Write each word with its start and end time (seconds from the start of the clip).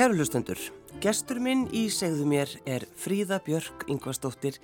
Kæru 0.00 0.14
hlustendur, 0.16 0.56
gestur 1.04 1.36
minn 1.44 1.66
í 1.76 1.82
segðu 1.92 2.24
mér 2.24 2.48
er 2.64 2.86
Fríða 2.96 3.36
Björk 3.44 3.82
Ingvarsdóttir, 3.92 4.54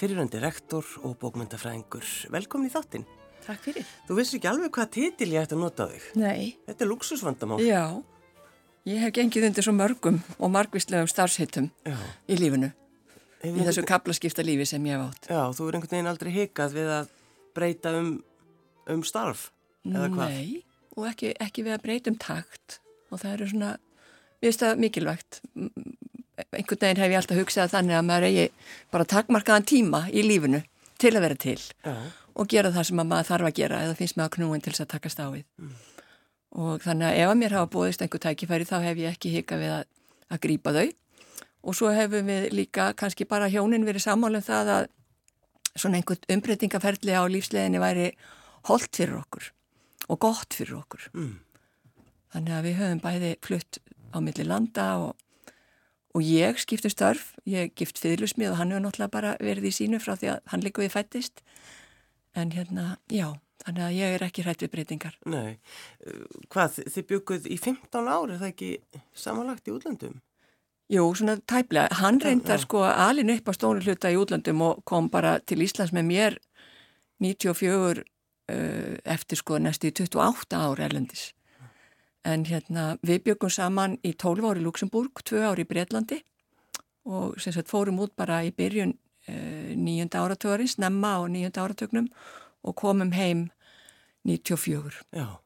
fyriröndi 0.00 0.40
rektor 0.40 0.88
og 1.04 1.18
bókmyndafræðingur. 1.20 2.06
Velkomin 2.32 2.70
í 2.70 2.72
þáttinn. 2.72 3.04
Takk 3.44 3.60
fyrir. 3.66 3.84
Þú 4.08 4.16
vissi 4.16 4.38
ekki 4.38 4.48
alveg 4.48 4.72
hvað 4.72 4.88
titil 4.94 5.28
ég 5.34 5.44
ætti 5.44 5.52
að 5.52 5.60
nota 5.66 5.90
þig. 5.90 6.06
Nei. 6.16 6.56
Þetta 6.64 6.86
er 6.86 6.90
luxusvandamál. 6.94 7.60
Já, 7.60 7.82
ég 8.88 9.04
hef 9.04 9.12
gengið 9.20 9.48
undir 9.50 9.68
svo 9.68 9.76
mörgum 9.76 10.22
og 10.38 10.54
margvíslegum 10.56 11.12
starfshittum 11.12 11.68
í 11.84 12.40
lífinu. 12.40 12.72
Hefur 13.44 13.60
í 13.60 13.68
þessu 13.68 13.84
kaplaskipta 13.92 14.48
lífi 14.48 14.70
sem 14.72 14.88
ég 14.88 14.96
hef 14.96 15.10
átt. 15.10 15.28
Já, 15.28 15.42
þú 15.60 15.68
er 15.68 15.76
einhvern 15.76 15.98
veginn 15.98 16.12
aldrei 16.14 16.32
hikað 16.38 16.80
við 16.80 16.94
að 17.02 17.16
breyta 17.52 17.98
um, 18.00 18.14
um 18.96 19.04
starf, 19.04 19.50
eða 19.84 20.08
hvað? 20.16 20.40
Nei, 20.40 20.64
og 20.96 21.10
ekki, 21.12 21.36
ekki 21.36 21.68
við 21.68 21.76
að 21.76 21.84
breyta 21.84 22.16
um 22.16 22.22
takt 22.30 22.80
og 23.12 23.20
það 23.20 23.36
eru 23.36 23.52
svona 23.52 23.76
Mér 24.46 24.52
finnst 24.52 24.62
það 24.62 24.82
mikilvægt. 24.84 25.40
Einhvern 26.54 26.80
veginn 26.84 27.00
hef 27.02 27.10
ég 27.10 27.18
alltaf 27.18 27.38
hugsað 27.40 27.72
þannig 27.72 27.96
að 27.98 28.04
maður 28.06 28.26
eigi 28.28 28.44
bara 28.94 29.06
takmarkaðan 29.10 29.66
tíma 29.66 30.02
í 30.12 30.22
lífinu 30.22 30.60
til 31.02 31.10
að 31.16 31.24
vera 31.24 31.38
til 31.42 31.56
Já. 31.58 31.94
og 32.36 32.50
gera 32.52 32.70
það 32.70 32.86
sem 32.86 33.00
maður 33.00 33.26
þarf 33.30 33.48
að 33.48 33.56
gera 33.56 33.80
eða 33.82 33.96
finnst 33.98 34.18
maður 34.20 34.36
knúin 34.36 34.62
til 34.62 34.72
þess 34.72 34.84
að 34.84 34.92
taka 34.92 35.10
stáfið. 35.10 35.42
Mm. 35.58 35.72
Og 36.62 36.84
þannig 36.84 37.08
að 37.08 37.18
ef 37.24 37.32
að 37.32 37.40
mér 37.40 37.56
hafa 37.56 37.70
bóðist 37.72 38.04
einhver 38.04 38.22
tækifæri 38.22 38.68
þá 38.68 38.76
hef 38.84 39.00
ég 39.02 39.16
ekki 39.16 39.32
hika 39.34 39.58
við 39.58 39.74
að, 39.80 39.82
að 40.30 40.42
grípa 40.46 40.74
þau 40.76 40.86
og 41.66 41.74
svo 41.74 41.90
hefum 41.90 42.30
við 42.30 42.46
líka 42.54 42.92
kannski 42.94 43.26
bara 43.26 43.50
hjónin 43.50 43.88
verið 43.88 44.06
sammálum 44.06 44.44
það 44.46 44.72
að 44.76 44.86
svona 45.74 45.98
einhvern 45.98 46.30
umbreytingaferðli 46.36 47.18
á 47.18 47.26
lífsleginni 47.26 47.82
væri 47.82 48.12
holdt 48.70 48.94
fyrir 48.94 49.18
okkur 49.18 49.50
og 50.06 50.22
gott 50.22 50.54
fyrir 50.54 50.78
okkur. 50.78 51.10
Mm. 51.16 51.34
Þannig 52.36 52.56
að 52.56 52.66
við 52.68 52.80
höfum 52.80 53.02
bæði 53.02 53.34
flutt 53.44 53.80
á 54.16 54.18
milli 54.24 54.46
landa 54.46 54.86
og, 55.04 55.16
og 56.16 56.24
ég 56.24 56.60
skiptum 56.62 56.92
störf, 56.92 57.34
ég 57.44 57.74
gift 57.76 58.00
fyrirlusmið 58.00 58.54
og 58.54 58.60
hann 58.60 58.72
hefur 58.72 58.86
náttúrulega 58.86 59.14
bara 59.16 59.34
verið 59.42 59.70
í 59.70 59.74
sínu 59.80 60.00
frá 60.02 60.16
því 60.16 60.32
að 60.34 60.52
hann 60.52 60.64
líka 60.64 60.84
við 60.84 60.94
fættist 60.96 61.44
en 62.36 62.52
hérna, 62.52 62.96
já, 63.12 63.30
þannig 63.64 63.84
að 63.86 63.96
ég 63.96 64.14
er 64.14 64.24
ekki 64.26 64.44
hrætt 64.44 64.62
við 64.64 64.72
breytingar. 64.74 65.14
Nei, 65.28 65.56
hvað, 66.52 66.82
þið 66.92 67.06
bygguð 67.12 67.46
í 67.48 67.60
15 67.60 68.10
ári, 68.12 68.34
er 68.34 68.42
það 68.42 68.50
ekki 68.52 68.72
samanlagt 69.16 69.68
í 69.70 69.76
útlandum? 69.76 70.18
Jú, 70.92 71.06
svona 71.18 71.34
tæplega, 71.42 71.90
hann 71.98 72.20
reyndar 72.22 72.60
sko 72.62 72.84
alin 72.86 73.32
upp 73.34 73.48
á 73.50 73.52
stónu 73.56 73.82
hluta 73.82 74.12
í 74.12 74.18
útlandum 74.20 74.60
og 74.62 74.84
kom 74.86 75.08
bara 75.10 75.38
til 75.42 75.64
Íslands 75.64 75.94
með 75.96 76.06
mér 76.12 76.36
94 77.24 78.04
uh, 78.52 78.94
eftir 79.02 79.40
sko 79.40 79.58
næstu 79.58 79.90
28 79.90 80.60
ár 80.60 80.84
erlendis 80.86 81.32
En 82.26 82.42
hérna 82.48 82.96
við 83.06 83.22
byggum 83.28 83.52
saman 83.52 83.98
í 84.02 84.12
12 84.18 84.48
ári 84.48 84.62
í 84.62 84.66
Luxemburg, 84.66 85.22
2 85.22 85.44
ári 85.46 85.62
í 85.62 85.68
Breitlandi 85.70 86.22
og 87.06 87.36
sagt 87.38 87.70
fórum 87.70 88.00
út 88.02 88.16
bara 88.18 88.40
í 88.42 88.50
byrjun 88.50 88.96
uh, 88.96 89.74
nýjunda 89.78 90.24
áratögarins, 90.24 90.74
nemma 90.82 91.16
á 91.18 91.20
nýjunda 91.30 91.62
áratögnum 91.62 92.08
og 92.66 92.74
komum 92.74 93.12
heim 93.14 93.50
94. 94.26 95.04
Já. 95.14 95.38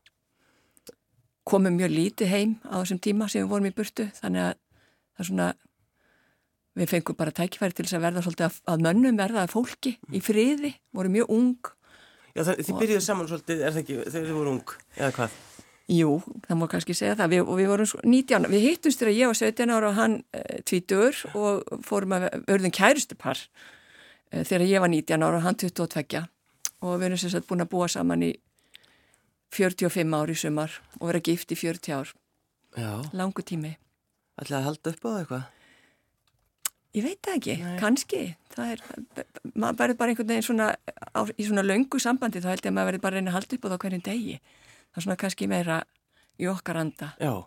Komum 1.45 1.77
mjög 1.77 1.93
lítið 1.93 2.33
heim 2.33 2.55
á 2.65 2.81
þessum 2.81 3.03
tíma 3.05 3.29
sem 3.29 3.45
við 3.45 3.53
vorum 3.53 3.69
í 3.69 3.75
burtu 3.77 4.09
þannig 4.17 4.47
að 4.47 4.55
það 4.57 5.25
er 5.25 5.29
svona, 5.29 5.51
við 6.81 6.93
fengum 6.95 7.19
bara 7.19 7.37
tækifæri 7.37 7.77
til 7.77 7.85
þess 7.85 7.99
að 7.99 8.07
verða 8.07 8.25
svolítið 8.25 8.49
að, 8.49 8.59
að 8.73 8.87
mönnum 8.87 9.21
verða 9.21 9.45
að 9.45 9.53
fólki 9.53 9.95
í 10.09 10.25
friði, 10.25 10.73
voru 10.97 11.13
mjög 11.13 11.37
ung. 11.37 11.73
Já 12.33 12.45
það, 12.47 12.65
þið 12.65 12.83
byrjuðu 12.85 13.05
saman 13.05 13.29
svolítið, 13.29 13.65
er 13.67 13.75
það 13.75 13.83
ekki, 13.85 14.03
þegar 14.07 14.29
þið 14.31 14.39
voru 14.39 14.55
ung 14.57 14.77
eða 14.97 15.15
hvað? 15.19 15.39
Jú, 15.91 16.21
það 16.47 16.59
má 16.61 16.67
kannski 16.71 16.95
segja 16.95 17.17
það 17.19 17.33
við, 17.33 17.41
og 17.43 17.57
við 17.59 17.71
vorum 17.73 17.89
19, 18.07 18.45
við 18.53 18.67
hittumst 18.69 19.01
þegar 19.03 19.17
ég 19.17 19.31
var 19.31 19.39
17 19.41 19.73
ára 19.75 19.89
og 19.89 19.97
hann 19.99 20.13
e, 20.31 20.61
20 20.71 21.23
og 21.35 21.81
fórum 21.87 22.15
að 22.15 22.29
örðin 22.47 22.75
kærustupar 22.77 23.41
e, 24.31 24.45
þegar 24.45 24.67
ég 24.69 24.85
var 24.85 24.93
19 24.93 25.27
ára 25.27 25.41
og 25.41 25.47
hann 25.49 25.59
22 25.59 26.23
og 26.81 26.95
við 27.01 27.09
erum 27.09 27.21
sagt 27.21 27.49
búin 27.49 27.65
að 27.65 27.73
búa 27.75 27.89
saman 27.91 28.23
í 28.23 28.31
45 29.57 30.15
ári 30.21 30.37
í 30.37 30.43
sumar 30.45 30.79
og 31.01 31.09
vera 31.11 31.23
gift 31.27 31.51
í 31.51 31.59
40 31.59 31.97
ár 31.99 32.13
Já. 32.79 32.93
langu 33.11 33.43
tími 33.43 33.75
Ætlaði 34.41 34.61
að 34.61 34.69
halda 34.69 34.93
upp 34.95 35.03
á 35.05 35.11
eitthvað? 35.11 35.49
Ég 36.91 37.05
veit 37.07 37.19
það 37.23 37.37
ekki, 37.37 37.55
Nei. 37.61 37.75
kannski 37.79 38.21
það 38.55 38.73
er, 38.73 38.81
maður 39.53 39.77
verður 39.83 39.99
bara 39.99 40.15
einhvern 40.15 40.31
veginn 40.31 40.47
svona 40.47 40.71
á, 40.75 41.21
í 41.35 41.47
svona 41.47 41.67
löngu 41.67 42.01
sambandi 42.03 42.43
þá 42.43 42.51
held 42.55 42.65
ég 42.65 42.71
að 42.71 42.77
maður 42.79 42.91
verður 42.91 43.05
bara 43.05 43.15
að 43.15 43.21
reyna 43.21 43.31
að 43.31 43.39
halda 43.39 43.59
upp 43.59 43.67
á 43.67 43.71
það 43.71 43.83
hverjum 43.85 44.07
degi 44.07 44.39
það 44.91 45.01
er 45.01 45.07
svona 45.07 45.19
kannski 45.23 45.49
meira 45.51 45.81
í 46.41 46.49
okkar 46.51 46.81
anda. 46.81 47.15
Já. 47.21 47.47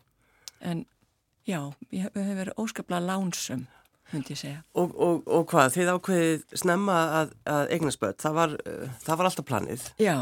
en 0.62 0.86
já, 1.48 1.60
við 1.92 2.06
höfum 2.08 2.36
verið 2.40 2.60
óskaplega 2.62 3.06
lánsum 3.08 3.66
ég 4.14 4.38
segja. 4.38 4.60
Og, 4.78 4.92
og, 4.94 5.24
og 5.26 5.48
hvað, 5.50 5.72
þið 5.74 5.90
ákveðið 5.96 6.60
snemma 6.62 6.98
að, 7.20 7.32
að 7.50 7.72
eignarspöld, 7.74 8.20
það 8.22 8.36
var 8.38 8.54
uh, 8.60 8.84
það 9.02 9.20
var 9.20 9.30
alltaf 9.30 9.48
planið. 9.50 9.88
Já 10.02 10.18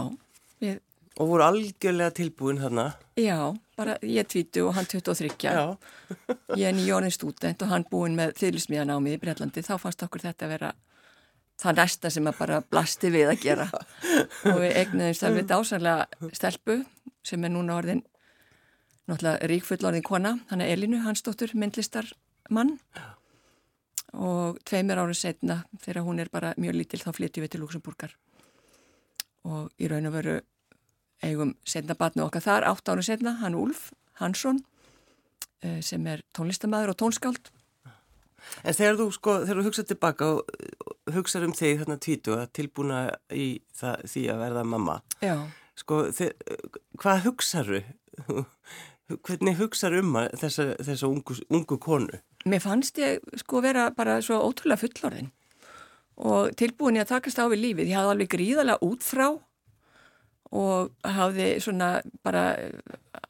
við... 0.61 0.77
og 1.17 1.31
voru 1.33 1.45
algjörlega 1.47 2.15
tilbúin 2.15 2.61
þarna. 2.61 2.85
Já, 3.19 3.51
bara 3.77 3.97
ég 4.05 4.29
20 4.31 4.63
og 4.67 4.77
hann 4.77 4.87
23 4.87 5.33
ég 6.61 6.69
er 6.69 6.77
nýjónin 6.77 7.13
stúdent 7.13 7.65
og 7.65 7.73
hann 7.73 7.87
búin 7.91 8.15
með 8.15 8.39
mig 9.01 9.17
í 9.17 9.19
Breitlandi, 9.19 9.65
þá 9.65 9.75
fannst 9.77 10.07
okkur 10.07 10.23
þetta 10.29 10.47
að 10.47 10.55
vera 10.55 10.71
það 11.61 11.77
næsta 11.77 12.09
sem 12.09 12.27
að 12.29 12.39
bara 12.39 12.61
blasti 12.61 13.11
við 13.13 13.29
að 13.33 13.43
gera. 13.43 13.67
Og 14.49 14.61
við 14.63 14.77
egnuðumst 14.81 15.25
alveg 15.27 15.49
dásanlega 15.49 16.31
stelpu 16.33 16.79
sem 17.23 17.43
er 17.43 17.53
núna 17.53 17.77
orðin 17.79 18.03
náttúrulega 19.09 19.49
ríkfull 19.51 19.87
orðin 19.87 20.05
kona 20.05 20.35
hann 20.49 20.61
er 20.61 20.73
Elinu, 20.75 21.01
hans 21.05 21.23
dóttur, 21.25 21.53
myndlistar 21.53 22.07
mann 22.49 22.77
og 24.11 24.59
tveimir 24.67 24.99
árið 24.99 25.21
setna 25.21 25.61
þegar 25.79 26.05
hún 26.07 26.19
er 26.19 26.31
bara 26.31 26.53
mjög 26.59 26.77
lítil 26.79 27.01
þá 27.03 27.11
flytjum 27.15 27.45
við 27.45 27.53
til 27.53 27.61
Luxemburgar 27.63 28.15
og 29.47 29.71
í 29.81 29.89
raun 29.89 30.09
og 30.09 30.15
veru 30.15 30.35
eigum 31.21 31.55
setna 31.67 31.95
batnu 31.97 32.25
okkar 32.25 32.43
þar, 32.43 32.67
átt 32.69 32.91
árið 32.91 33.07
setna, 33.11 33.37
hann 33.41 33.57
Úlf 33.57 33.89
Hansson 34.21 34.61
eh, 35.61 35.79
sem 35.85 36.05
er 36.09 36.23
tónlistamæður 36.35 36.93
og 36.93 36.99
tónskáld. 37.01 37.51
En 38.65 38.73
þegar 38.73 38.97
þú 38.97 39.07
sko, 39.13 39.35
þegar 39.45 39.61
þú 39.61 39.65
hugsaður 39.69 39.89
tilbaka 39.91 40.29
og 40.33 41.13
hugsaður 41.13 41.47
um 41.49 41.57
þig 41.57 41.81
þarna 41.81 41.97
tvítu 42.01 42.37
að 42.37 42.47
tilbúna 42.57 43.01
í 43.29 43.47
það, 43.77 44.05
því 44.09 44.23
að 44.33 44.41
verða 44.41 44.63
mamma 44.65 44.95
Já. 45.21 45.35
Sko, 45.81 46.01
hvað 47.01 47.23
hugsaður 47.27 47.83
hvernig 49.27 49.59
hugsaður 49.59 50.05
um 50.05 50.17
þessa, 50.39 50.71
þessa 50.79 51.09
ungu, 51.09 51.37
ungu 51.51 51.77
konu? 51.81 52.21
Mér 52.49 52.63
fannst 52.63 52.97
ég 53.01 53.21
sko 53.41 53.61
vera 53.63 53.89
bara 53.95 54.19
svo 54.23 54.39
ótrúlega 54.47 54.81
fullorðin 54.81 55.31
og 56.21 56.51
tilbúin 56.59 56.99
ég 56.99 57.05
að 57.05 57.15
takast 57.15 57.39
á 57.41 57.45
við 57.49 57.63
lífið, 57.65 57.91
ég 57.91 57.97
hafði 57.97 58.13
alveg 58.15 58.31
gríðarlega 58.35 58.85
út 58.85 59.05
frá 59.05 59.27
og 60.51 60.91
hafði 61.07 61.47
svona 61.63 62.01
bara 62.25 62.43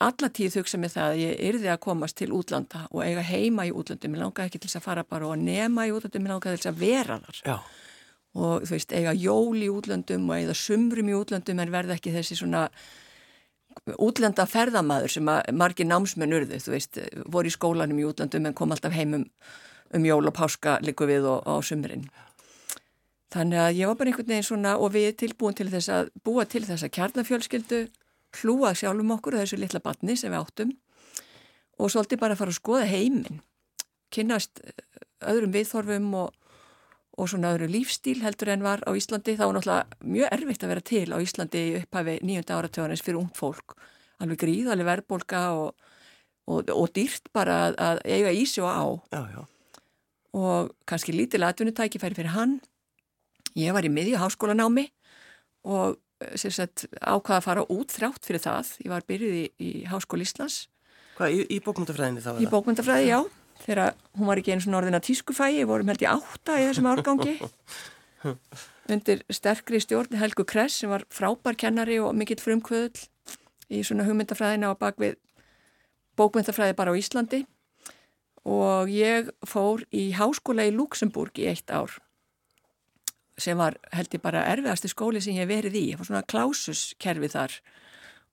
alla 0.02 0.30
tíð 0.34 0.58
hugsa 0.62 0.80
með 0.82 0.96
það 0.96 1.12
að 1.12 1.20
ég 1.22 1.44
yrði 1.52 1.70
að 1.70 1.84
komast 1.86 2.18
til 2.18 2.32
útlanda 2.34 2.88
og 2.90 3.04
eiga 3.06 3.22
heima 3.26 3.68
í 3.70 3.74
útlandum, 3.76 4.16
ég 4.18 4.24
langaði 4.24 4.50
ekki 4.50 4.64
til 4.64 4.72
að 4.80 4.88
fara 4.88 5.06
bara 5.06 5.30
og 5.30 5.38
nema 5.38 5.86
í 5.86 5.94
útlandum, 5.94 6.26
ég 6.26 6.34
langaði 6.34 6.64
til 6.64 6.72
að 6.72 6.82
vera 6.82 7.20
þar 7.22 7.42
Já. 7.46 7.56
Og 8.38 8.66
þú 8.66 8.76
veist, 8.76 8.94
eiga 8.96 9.14
jól 9.18 9.60
í 9.60 9.70
útlandum 9.72 10.30
og 10.30 10.38
eiga 10.38 10.56
sumrum 10.56 11.10
í 11.12 11.16
útlandum 11.18 11.60
en 11.60 11.74
verða 11.74 11.98
ekki 11.98 12.14
þessi 12.16 12.38
svona 12.40 12.68
útlanda 14.00 14.46
ferðamaður 14.48 15.16
sem 15.16 15.30
að 15.32 15.52
margir 15.56 15.88
námsmenn 15.88 16.36
urðu, 16.38 16.60
þú 16.64 16.74
veist, 16.76 17.00
voru 17.32 17.52
í 17.52 17.56
skólanum 17.56 18.00
í 18.00 18.08
útlandum 18.08 18.48
en 18.48 18.56
kom 18.58 18.72
alltaf 18.72 18.96
heimum 18.96 19.28
um 19.92 20.06
jól 20.08 20.28
og 20.28 20.36
páska 20.36 20.78
líku 20.84 21.08
við 21.10 21.28
og, 21.28 21.42
og 21.48 21.60
á 21.60 21.68
sumrin. 21.68 22.06
Þannig 23.32 23.62
að 23.64 23.78
ég 23.80 23.88
var 23.88 23.98
bara 24.00 24.12
einhvern 24.12 24.28
veginn 24.28 24.48
svona 24.48 24.76
og 24.80 24.92
við 24.96 25.12
tilbúin 25.24 25.56
til 25.56 25.70
þess 25.72 25.92
að 25.92 26.12
búa 26.24 26.44
til 26.48 26.64
þess 26.68 26.84
að 26.84 26.94
kjarnafjölskyldu 26.98 27.82
hlúa 28.42 28.74
sjálfum 28.76 29.14
okkur 29.16 29.40
þessu 29.40 29.60
litla 29.60 29.82
batni 29.84 30.18
sem 30.20 30.32
við 30.32 30.44
áttum 30.44 30.74
og 31.80 31.92
svolítið 31.92 32.22
bara 32.22 32.38
fara 32.40 32.52
að 32.52 32.60
skoða 32.60 32.88
heiminn, 32.92 33.40
kynast 34.14 34.62
eh, 34.64 34.84
öðrum 35.32 35.56
viðþorfum 35.56 36.12
og, 36.20 36.36
og 37.18 37.30
svona 37.30 37.54
öðru 37.56 37.68
lífstíl 37.72 38.22
heldur 38.24 38.54
en 38.54 38.66
var 38.66 38.84
á 38.88 38.92
Íslandi. 38.96 39.36
Það 39.38 39.50
var 39.50 39.58
náttúrulega 39.58 40.10
mjög 40.16 40.36
erfitt 40.38 40.66
að 40.66 40.74
vera 40.74 40.86
til 40.92 41.08
á 41.12 41.18
Íslandi 41.20 41.64
upphafi 41.82 42.18
nýjönda 42.24 42.58
áratöðanins 42.58 43.06
fyrir 43.06 43.22
ung 43.22 43.32
fólk, 43.36 43.76
alveg 44.24 44.42
gríðaleg 44.46 44.88
verðbolga 44.88 45.46
og, 45.60 45.88
og, 46.48 46.72
og 46.72 46.92
dýrt 46.96 47.32
bara 47.36 47.62
að, 47.68 47.80
að 47.84 48.04
eiga 48.08 48.36
í 48.36 48.46
sig 48.48 48.64
og 48.64 48.72
á 48.72 48.86
já, 49.12 49.22
já. 49.36 49.42
og 50.40 50.72
kannski 50.88 51.16
lítil 51.16 51.44
atvinnutækifæri 51.44 52.18
fyrir 52.22 52.36
hann 52.38 52.60
Ég 53.58 53.76
var 53.76 53.84
í 53.84 53.92
miðju 53.92 54.20
háskólanámi 54.22 54.86
og 55.68 55.98
eh, 56.24 56.36
sagt, 56.40 56.86
ákvaða 57.02 57.40
að 57.40 57.48
fara 57.48 57.66
út 57.68 57.92
þrátt 57.92 58.28
fyrir 58.28 58.44
það. 58.44 58.76
Ég 58.86 58.94
var 58.94 59.08
byrjuð 59.08 59.36
í, 59.36 59.44
í 59.60 59.72
Háskóli 59.92 60.28
Íslands. 60.28 60.64
Hvað, 61.18 61.36
í, 61.36 61.42
í 61.52 61.60
bókmyndafræðinni 61.66 62.24
þá? 62.24 62.32
Í 62.40 62.50
bókmyndafræði, 62.52 63.10
já. 63.12 63.20
Þegar 63.62 63.96
hún 64.18 64.30
var 64.30 64.42
ekki 64.42 64.56
eins 64.56 64.68
og 64.68 64.74
norðina 64.74 65.02
tískufægi, 65.04 65.66
vorum 65.70 65.92
held 65.92 66.04
í 66.04 66.10
átta 66.10 66.58
í 66.58 66.68
þessum 66.70 66.90
árgangi. 66.92 67.38
Undir 68.92 69.24
sterkri 69.32 69.80
stjórn 69.82 70.18
Helgu 70.20 70.46
Kress 70.50 70.82
sem 70.82 70.92
var 70.92 71.06
frábær 71.14 71.58
kennari 71.60 72.00
og 72.02 72.16
mikill 72.18 72.42
frumkvöðul 72.42 73.06
í 73.72 73.82
svona 73.88 74.06
hugmyndafræðina 74.08 74.74
og 74.74 74.82
bakvið 74.82 75.18
bókmyndafræði 76.20 76.78
bara 76.78 76.94
á 76.94 77.00
Íslandi. 77.00 77.46
Og 78.50 78.90
ég 78.90 79.30
fór 79.46 79.86
í 79.94 80.10
háskóla 80.18 80.66
í 80.66 80.74
Luxemburg 80.74 81.38
í 81.38 81.52
eitt 81.54 81.70
ár 81.70 82.00
sem 83.42 83.58
var 83.58 83.78
held 83.96 84.14
ég 84.14 84.22
bara 84.24 84.44
erfiðasti 84.52 84.92
skóli 84.92 85.22
sem 85.24 85.38
ég 85.40 85.50
verið 85.50 85.78
í, 85.80 85.86
það 85.92 86.02
var 86.02 86.10
svona 86.10 86.28
klásuskerfi 86.34 87.30
þar 87.32 87.56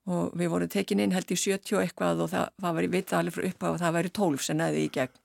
og 0.08 0.32
við 0.38 0.50
vorum 0.54 0.72
tekin 0.72 1.02
inn 1.04 1.12
held 1.12 1.28
ég 1.32 1.40
70 1.40 1.76
og 1.76 1.84
eitthvað 1.84 2.24
og 2.24 2.32
það, 2.32 2.48
það 2.64 2.76
var 2.78 2.86
í 2.86 2.90
vita 2.94 3.18
alveg 3.18 3.36
frá 3.36 3.46
upp 3.50 3.64
á 3.64 3.68
að 3.68 3.78
það 3.82 3.96
væri 3.98 4.12
12 4.18 4.44
sem 4.46 4.58
næði 4.58 4.82
í 4.86 4.90
gegn. 4.94 5.22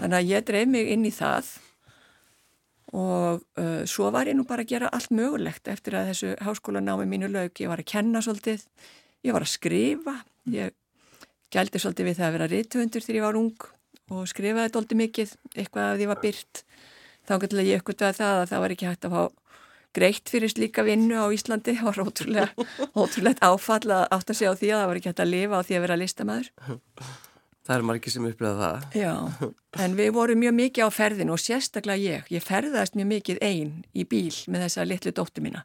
Þannig 0.00 0.18
að 0.18 0.30
ég 0.30 0.46
dreif 0.48 0.70
mig 0.70 0.92
inn 0.92 1.08
í 1.08 1.12
það 1.14 1.50
og 2.90 3.42
uh, 3.60 3.82
svo 3.86 4.10
var 4.10 4.28
ég 4.28 4.36
nú 4.36 4.44
bara 4.48 4.64
að 4.64 4.72
gera 4.72 4.90
allt 4.90 5.12
mögulegt 5.14 5.68
eftir 5.70 5.94
að 5.94 6.10
þessu 6.10 6.32
háskólanámi 6.42 7.06
mínu 7.06 7.30
laug, 7.30 7.52
ég 7.54 7.70
var 7.70 7.82
að 7.82 7.90
kenna 7.92 8.22
svolítið 8.24 8.64
ég 9.26 9.36
var 9.36 9.46
að 9.46 9.52
skrifa 9.52 10.16
ég 10.50 10.74
gældi 11.54 11.82
svolítið 11.82 12.08
við 12.08 12.18
það 12.18 12.26
að 12.26 12.34
vera 12.36 12.48
rítuundur 12.50 13.04
þegar 13.04 13.20
ég 13.20 13.26
var 13.28 13.38
ung 13.38 13.68
og 14.10 14.26
skrifaði 14.26 14.72
doldi 14.74 14.98
mikið, 14.98 15.36
eitthvað 15.54 15.92
að 15.92 16.02
ég 16.02 16.10
var 16.10 16.22
byrt 16.24 16.64
þá 17.28 17.34
getur 17.44 17.62
ég 17.62 17.82
uppgötuð 17.82 18.08
að 18.08 18.18
það 18.18 18.40
að 18.40 18.50
það 18.50 18.64
var 18.64 18.74
ekki 18.74 18.90
hægt 18.90 19.06
að 19.06 19.14
fá 19.14 19.39
greitt 19.96 20.30
fyrir 20.30 20.52
slíka 20.52 20.84
vinnu 20.86 21.18
á 21.18 21.26
Íslandi. 21.34 21.74
Það 21.78 21.88
var 21.90 22.04
ótrúlega, 22.04 22.68
ótrúlega 23.00 23.50
áfall 23.50 23.90
að 23.90 24.06
átt 24.16 24.30
að 24.30 24.38
segja 24.38 24.54
á 24.54 24.60
því 24.60 24.70
að 24.70 24.78
það 24.78 24.88
var 24.90 25.00
ekki 25.00 25.12
hægt 25.12 25.24
að 25.24 25.34
lifa 25.34 25.58
á 25.58 25.66
því 25.66 25.78
að 25.78 25.84
vera 25.86 26.00
listamæður 26.00 26.54
Það 27.70 27.76
er 27.76 27.84
margir 27.86 28.10
sem 28.10 28.24
upplegaða 28.26 28.68
það. 28.68 28.94
Já, 28.98 29.50
en 29.84 29.92
við 29.94 30.08
vorum 30.16 30.40
mjög 30.42 30.54
mikið 30.56 30.88
á 30.88 30.90
ferðinu 30.90 31.34
og 31.36 31.38
sérstaklega 31.38 32.02
ég, 32.02 32.30
ég 32.34 32.42
ferðast 32.42 32.96
mjög 32.98 33.08
mikið 33.12 33.42
einn 33.46 33.74
í 33.94 34.06
bíl 34.10 34.32
með 34.50 34.64
þessa 34.64 34.86
litlu 34.88 35.12
dóttu 35.14 35.44
mína. 35.44 35.62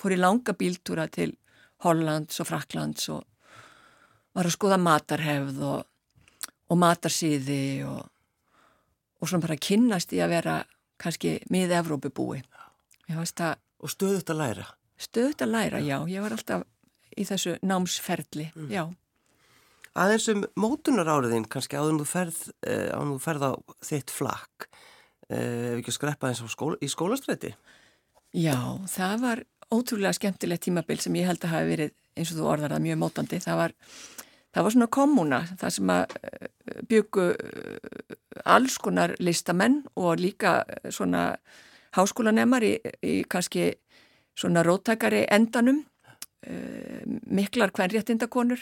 Fór 0.00 0.16
í 0.16 0.18
langa 0.18 0.56
bíltúra 0.58 1.04
til 1.12 1.36
Hollands 1.84 2.40
og 2.42 2.48
Fraklands 2.48 3.06
og 3.14 3.22
var 4.34 4.48
að 4.48 4.56
skoða 4.56 4.80
matarhefð 4.82 5.62
og, 5.68 5.86
og 6.66 6.80
matarsýði 6.82 7.62
og, 7.86 8.02
og 9.20 9.30
svona 9.30 9.46
bara 9.46 9.60
kynnast 9.68 10.16
í 10.16 10.22
að 10.24 10.34
vera 10.34 10.56
kannski 10.98 11.36
miða 11.54 11.78
Evrópu 11.82 12.10
búi. 12.10 12.40
Og 13.84 13.92
stöðut 13.92 14.30
að 14.32 14.40
læra? 14.40 14.66
Stöðut 14.98 15.44
að 15.44 15.52
læra, 15.52 15.80
já. 15.84 15.98
Ég 16.10 16.24
var 16.24 16.34
alltaf 16.36 16.64
í 17.16 17.26
þessu 17.28 17.56
námsferðli, 17.62 18.48
mm. 18.54 18.70
já. 18.72 18.84
Aðeins 19.96 20.28
um 20.32 20.42
mótunar 20.60 21.08
áriðin, 21.08 21.46
kannski 21.48 21.78
áður 21.78 22.02
þú 22.02 22.08
ferð, 22.10 22.40
eh, 22.68 23.20
ferð 23.22 23.46
á 23.48 23.52
þitt 23.84 24.12
flakk, 24.12 24.66
eh, 25.30 25.72
ef 25.72 25.78
ekki 25.80 25.92
að 25.92 25.98
skreppa 25.98 26.32
eins 26.32 26.42
skóla, 26.52 26.76
í 26.84 26.90
skólastræti? 26.92 27.54
Já, 28.36 28.58
það 28.92 29.22
var 29.22 29.44
ótrúlega 29.72 30.16
skemmtilegt 30.18 30.66
tímabil 30.66 31.00
sem 31.00 31.16
ég 31.16 31.30
held 31.30 31.40
að 31.44 31.54
hafi 31.54 31.72
verið, 31.72 31.96
eins 32.16 32.32
og 32.32 32.40
þú 32.40 32.50
orðar 32.52 32.76
það, 32.76 32.84
mjög 32.84 33.00
mótandi. 33.00 33.40
Það 33.40 33.60
var 33.62 33.76
það 34.56 34.64
var 34.64 34.74
svona 34.74 34.92
kommuna 34.96 35.40
það 35.60 35.74
sem 35.76 35.92
að 35.92 36.16
eh, 36.16 36.50
byggu 36.88 37.26
eh, 37.34 38.16
alls 38.48 38.78
konar 38.80 39.12
listamenn 39.20 39.82
og 40.00 40.22
líka 40.22 40.58
eh, 40.64 40.88
svona 40.94 41.28
háskólanemar 41.96 42.64
í, 42.64 42.76
í 43.02 43.24
kannski 43.28 43.72
svona 44.36 44.62
róttakari 44.66 45.24
endanum 45.32 45.84
miklar 47.26 47.72
hvernréttindakonur 47.74 48.60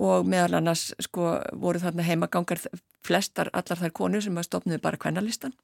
og 0.00 0.26
meðal 0.26 0.58
annars 0.58 0.88
sko 1.02 1.36
voru 1.60 1.82
þarna 1.82 2.06
heimagangar 2.06 2.62
flestar 3.04 3.50
allar 3.52 3.82
þær 3.82 3.94
konur 3.94 4.24
sem 4.24 4.38
að 4.38 4.48
stopniðu 4.48 4.80
bara 4.82 4.98
hvernalistan 5.00 5.54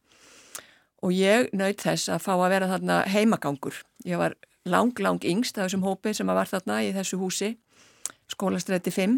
og 1.00 1.14
ég 1.17 1.49
naut 1.56 1.81
þess 1.81 2.11
að 2.12 2.25
fá 2.26 2.32
að 2.35 2.50
vera 2.53 2.69
þarna 2.75 2.96
heimagangur. 3.08 3.81
Ég 4.05 4.20
var 4.20 4.37
lang 4.69 4.99
lang 5.00 5.25
yngst 5.25 5.56
af 5.56 5.69
þessum 5.69 5.87
hópi 5.87 6.12
sem 6.17 6.29
að 6.29 6.41
var 6.43 6.50
þarna 6.50 6.81
í 6.85 6.93
þessu 6.96 7.20
húsi 7.20 7.55
skólastræti 8.31 8.93
5 8.93 9.17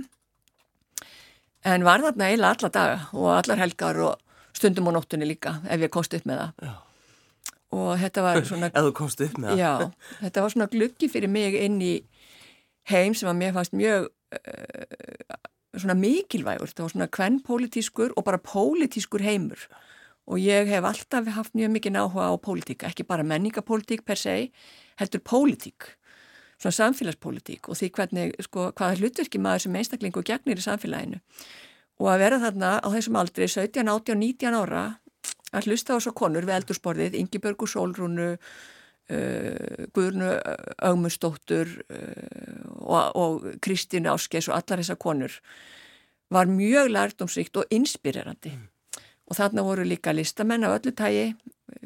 en 1.73 1.85
var 1.87 2.05
þarna 2.07 2.31
eiginlega 2.31 2.55
alla 2.55 2.73
daga 2.77 3.03
og 3.19 3.29
allar 3.35 3.63
helgar 3.65 4.01
og 4.07 4.55
stundum 4.55 4.89
á 4.89 4.93
nóttunni 4.95 5.27
líka 5.27 5.59
ef 5.67 5.83
ég 5.83 5.93
komst 5.93 6.15
upp 6.15 6.29
með 6.29 6.45
það. 6.45 6.71
Já. 6.71 6.92
Og 7.73 7.93
þetta 8.01 8.25
var 8.27 8.43
svona 8.51 8.73
ef 8.73 8.89
þú 8.89 8.97
komst 8.99 9.23
upp 9.25 9.39
með 9.39 9.55
það. 9.55 9.63
Já, 9.63 10.11
þetta 10.25 10.45
var 10.45 10.55
svona 10.57 10.71
gluggi 10.73 11.11
fyrir 11.13 11.33
mig 11.33 11.57
inn 11.61 11.79
í 11.85 11.95
heim 12.91 13.17
sem 13.17 13.31
að 13.31 13.41
mér 13.41 13.57
fannst 13.57 13.77
mjög 13.79 14.11
uh, 14.11 15.39
svona 15.79 15.97
mikilvægur. 15.99 16.75
Það 16.75 16.85
var 16.87 16.95
svona 16.97 17.11
hvern 17.17 17.41
pólitískur 17.47 18.15
og 18.17 18.29
bara 18.29 18.43
pólitískur 18.43 19.25
heimur. 19.25 19.67
Og 20.31 20.39
ég 20.39 20.69
hef 20.71 20.85
alltaf 20.87 21.27
haft 21.35 21.57
mjög 21.59 21.73
mikið 21.75 21.97
náhuga 21.97 22.31
á 22.31 22.35
pólitíka, 22.39 22.93
ekki 22.93 23.09
bara 23.09 23.27
menningapólitík 23.27 24.05
per 24.07 24.21
se, 24.21 24.37
heldur 25.01 25.25
pólitík 25.27 25.97
svona 26.63 26.77
samfélagspolítík 26.79 27.69
og 27.69 27.79
því 27.79 27.91
hvernig, 27.97 28.35
sko, 28.47 28.71
hvaða 28.77 28.99
hlutverki 29.01 29.41
maður 29.43 29.67
sem 29.67 29.79
einstaklingu 29.81 30.23
gegnir 30.27 30.61
í 30.61 30.65
samfélaginu. 30.65 31.21
Og 32.03 32.11
að 32.11 32.23
vera 32.25 32.41
þarna 32.43 32.71
á 32.83 32.89
þessum 32.95 33.19
aldri 33.21 33.49
17, 33.51 33.89
18, 33.91 34.19
19 34.19 34.59
ára 34.59 34.85
að 35.53 35.69
hlusta 35.69 35.97
á 35.97 35.99
svo 36.03 36.15
konur 36.17 36.47
við 36.49 36.59
eldursporðið 36.61 37.19
Ingi-Börgu 37.21 37.69
Sólrúnu 37.69 38.29
uh, 38.33 39.87
Guðrunu 39.95 40.33
Augmustóttur 40.83 41.71
uh, 41.87 42.67
og, 42.81 43.17
og 43.17 43.49
Kristín 43.65 44.11
Áskes 44.11 44.51
og 44.51 44.59
allar 44.59 44.83
þessar 44.83 45.01
konur 45.01 45.39
var 46.33 46.49
mjög 46.49 46.93
lærdomsrikt 46.93 47.61
og 47.61 47.75
inspirerandi 47.75 48.55
mm. 48.55 48.69
og 49.29 49.39
þarna 49.39 49.67
voru 49.67 49.85
líka 49.85 50.15
listamenn 50.17 50.65
af 50.65 50.81
öllu 50.81 50.95
tægi 50.97 51.33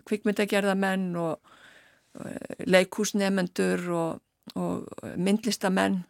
kvikmyndagerðamenn 0.06 1.10
og 1.18 1.40
uh, 2.20 2.62
leikúsnefendur 2.64 3.90
og 3.90 4.22
og 4.54 4.86
myndlistamenn 5.16 6.04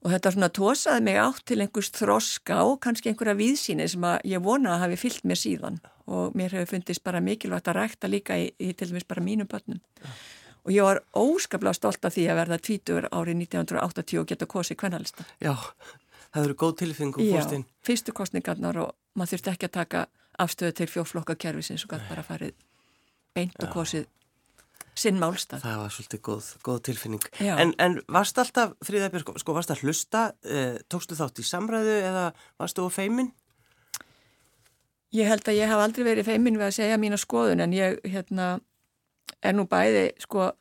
og 0.00 0.12
þetta 0.14 0.32
svona 0.34 0.48
tósaði 0.56 1.04
mig 1.04 1.18
átt 1.20 1.44
til 1.48 1.60
einhvers 1.60 1.90
þroska 1.92 2.60
og 2.64 2.78
kannski 2.84 3.10
einhverja 3.10 3.36
víðsýni 3.36 3.86
sem 3.92 4.04
að 4.08 4.20
ég 4.32 4.44
vona 4.44 4.74
að 4.74 4.84
hafi 4.86 5.00
fyllt 5.02 5.26
mér 5.28 5.40
síðan 5.40 5.80
og 6.10 6.36
mér 6.36 6.56
hefur 6.56 6.74
fundist 6.74 7.04
bara 7.04 7.20
mikilvægt 7.24 7.68
að 7.68 7.80
rækta 7.82 8.10
líka 8.10 8.38
í, 8.40 8.48
í 8.56 8.72
til 8.72 8.90
dæmis 8.90 9.08
bara 9.08 9.24
mínum 9.24 9.48
börnum 9.50 9.80
ja. 10.00 10.14
og 10.64 10.72
ég 10.74 10.88
var 10.88 11.02
óskaplega 11.12 11.76
stolt 11.76 12.04
af 12.08 12.16
því 12.16 12.28
að 12.32 12.40
verða 12.40 12.60
tvítur 12.68 13.08
árið 13.12 13.44
1980 13.44 14.22
og 14.22 14.30
geta 14.32 14.48
kosið 14.48 14.80
kvennalista. 14.80 15.26
Já, 15.42 15.52
það 16.32 16.48
eru 16.48 16.56
góð 16.64 16.74
tilfengu. 16.84 17.26
Já, 17.26 17.44
fyrstu 17.84 18.16
kostningarnar 18.16 18.80
og 18.86 18.96
maður 19.14 19.36
þurfti 19.36 19.54
ekki 19.54 19.68
að 19.68 19.76
taka 19.76 20.06
afstöðu 20.40 20.78
til 20.80 20.88
fjórflokka 20.88 21.36
kervisins 21.36 21.84
og 21.84 21.92
gæti 21.92 22.08
bara 22.08 22.24
farið 22.24 22.56
beint 23.36 23.60
og 23.60 23.72
kosið 23.74 24.08
sinn 25.00 25.20
málstað. 25.20 25.64
Það 25.64 25.82
var 25.82 25.92
svolítið 25.94 26.22
góð, 26.26 26.48
góð 26.66 26.80
tilfinning. 26.88 27.26
En, 27.40 27.74
en 27.80 27.98
varst 28.12 28.38
alltaf, 28.40 28.74
Fríðabjörg, 28.86 29.32
sko, 29.40 29.54
varst 29.56 29.72
að 29.72 29.84
hlusta, 29.84 30.24
eh, 30.44 30.80
tókstu 30.92 31.16
þátt 31.18 31.40
í 31.40 31.46
samræðu 31.46 31.96
eða 31.98 32.24
varstu 32.60 32.84
á 32.84 32.90
feimin? 32.92 33.30
Ég 35.16 35.26
held 35.26 35.46
að 35.48 35.58
ég 35.58 35.70
haf 35.70 35.82
aldrei 35.82 36.04
verið 36.06 36.28
feimin 36.28 36.58
við 36.58 36.68
að 36.68 36.76
segja 36.76 36.98
mína 37.00 37.18
skoðun 37.18 37.64
en 37.64 37.72
ég 37.74 37.96
hérna, 38.06 38.50
er 39.42 39.56
nú 39.56 39.64
bæði 39.70 40.10
sko 40.22 40.52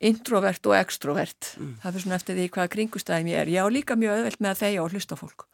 introvert 0.00 0.64
og 0.66 0.78
extrovert. 0.78 1.52
Mm. 1.60 1.76
Það 1.82 1.92
fyrir 1.92 2.04
svona 2.06 2.18
eftir 2.18 2.38
því 2.38 2.48
hvaða 2.56 2.72
kringustæðum 2.72 3.30
ég 3.30 3.42
er. 3.42 3.52
Ég 3.52 3.62
á 3.62 3.68
líka 3.70 3.98
mjög 4.00 4.16
öðvelt 4.16 4.40
með 4.40 4.54
að 4.54 4.62
þegja 4.64 4.82
og 4.82 4.96
hlusta 4.96 5.20
fólk. 5.20 5.46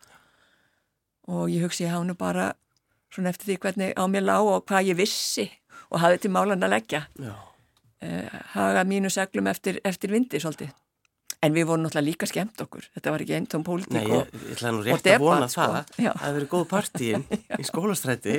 Og 1.26 1.50
ég 1.50 1.66
hugsi 1.66 1.84
ég 1.84 1.92
há 1.92 1.98
nú 2.06 2.14
bara 2.16 2.52
svona 3.12 3.34
eftir 3.34 3.50
því 3.50 3.58
hvernig 3.64 3.92
á 3.98 4.04
mér 4.08 4.24
lág 4.24 4.46
og 4.46 4.64
hvað 4.70 4.92
ég 4.94 5.00
vissi 5.02 5.48
og 5.90 6.00
hafði 6.00 6.22
til 6.22 6.32
málan 6.32 6.62
að 6.62 6.76
leggja. 6.76 7.02
Já 7.18 7.34
haga 8.54 8.84
mínu 8.88 9.10
seglum 9.12 9.46
eftir, 9.52 9.80
eftir 9.84 10.12
vindi 10.12 10.40
svolítið. 10.42 10.74
En 11.44 11.52
við 11.52 11.66
vorum 11.68 11.84
náttúrulega 11.84 12.06
líka 12.06 12.26
skemmt 12.28 12.60
okkur. 12.64 12.86
Þetta 12.96 13.12
var 13.12 13.22
ekki 13.22 13.34
einn 13.36 13.46
tóm 13.50 13.64
pólitík 13.64 13.92
Nei, 13.92 14.06
ég, 14.08 14.30
ég 14.32 14.52
ætla 14.54 14.70
nú 14.72 14.80
rétt 14.86 15.08
að 15.12 15.20
vona 15.20 15.48
sko. 15.52 15.66
það 15.66 15.74
að 15.76 16.20
það 16.22 16.36
verið 16.38 16.48
góð 16.54 16.64
partíin 16.70 17.24
í 17.60 17.66
skólastræti. 17.68 18.36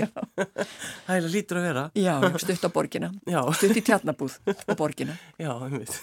það 1.06 1.14
er 1.14 1.28
lítur 1.36 1.60
að 1.62 1.68
vera. 1.68 1.84
Já, 1.94 2.14
stutt 2.42 2.66
á 2.66 2.70
borgina. 2.74 3.12
Já. 3.30 3.40
Stutt 3.60 3.78
í 3.78 3.84
tjarnabúð 3.86 4.40
á 4.50 4.74
borgina. 4.80 5.18
Já, 5.44 5.52
einmitt. 5.68 5.94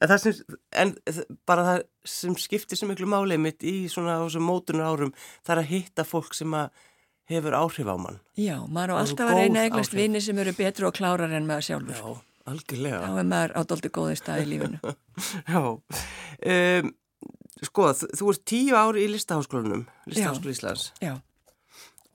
En, 0.00 0.14
sem, 0.24 0.38
en 0.72 0.94
bara 1.48 1.66
það 1.68 1.82
sem 2.08 2.38
skiptir 2.40 2.80
sem 2.80 2.88
miklu 2.88 3.08
málið 3.12 3.42
mitt 3.44 3.66
í 3.68 3.76
svona 3.92 4.22
mótunar 4.40 4.94
árum, 4.94 5.12
það 5.44 5.58
er 5.58 5.62
að 5.62 5.72
hitta 5.74 6.08
fólk 6.08 6.32
sem 6.38 6.56
að 6.56 6.72
hefur 7.28 7.52
áhrif 7.52 7.84
á 7.84 7.96
mann. 8.00 8.16
Já, 8.40 8.56
maður 8.64 8.96
á 8.96 9.00
alltaf 9.02 9.28
að 9.28 9.42
reyna 9.42 9.66
eignast 9.68 9.92
vini 9.92 10.24
sem 10.24 10.40
eru 10.40 10.56
betru 10.56 10.88
og 10.88 10.96
klárar 10.96 11.36
en 11.36 11.44
maður 11.44 11.68
sjálfur. 11.68 12.00
Já. 12.00 12.27
Algjörlega. 12.48 13.02
Þá 13.04 13.20
er 13.22 13.28
maður 13.32 13.54
á 13.54 13.60
doldi 13.72 13.92
góði 13.92 14.16
stað 14.18 14.42
í 14.42 14.48
lífinu. 14.52 14.94
Já. 15.52 15.62
Um, 15.68 16.90
sko, 17.68 17.88
þú 17.94 18.32
ert 18.32 18.44
tíu 18.48 18.78
ári 18.78 19.04
í 19.04 19.10
listaháskólanum, 19.12 19.86
Listaháskóla 20.08 20.54
Íslands. 20.54 20.90
Já. 21.04 21.16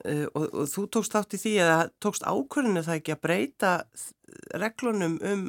Uh, 0.03 0.25
og, 0.35 0.47
og 0.49 0.71
þú 0.71 0.87
tókst 0.97 1.15
átt 1.15 1.35
í 1.37 1.39
því 1.39 1.53
að 1.63 1.83
tókst 2.03 2.25
ákvörðinu 2.27 2.83
það 2.83 2.99
ekki 2.99 3.15
að 3.15 3.21
breyta 3.23 3.73
reglunum 4.59 5.19
um, 5.23 5.45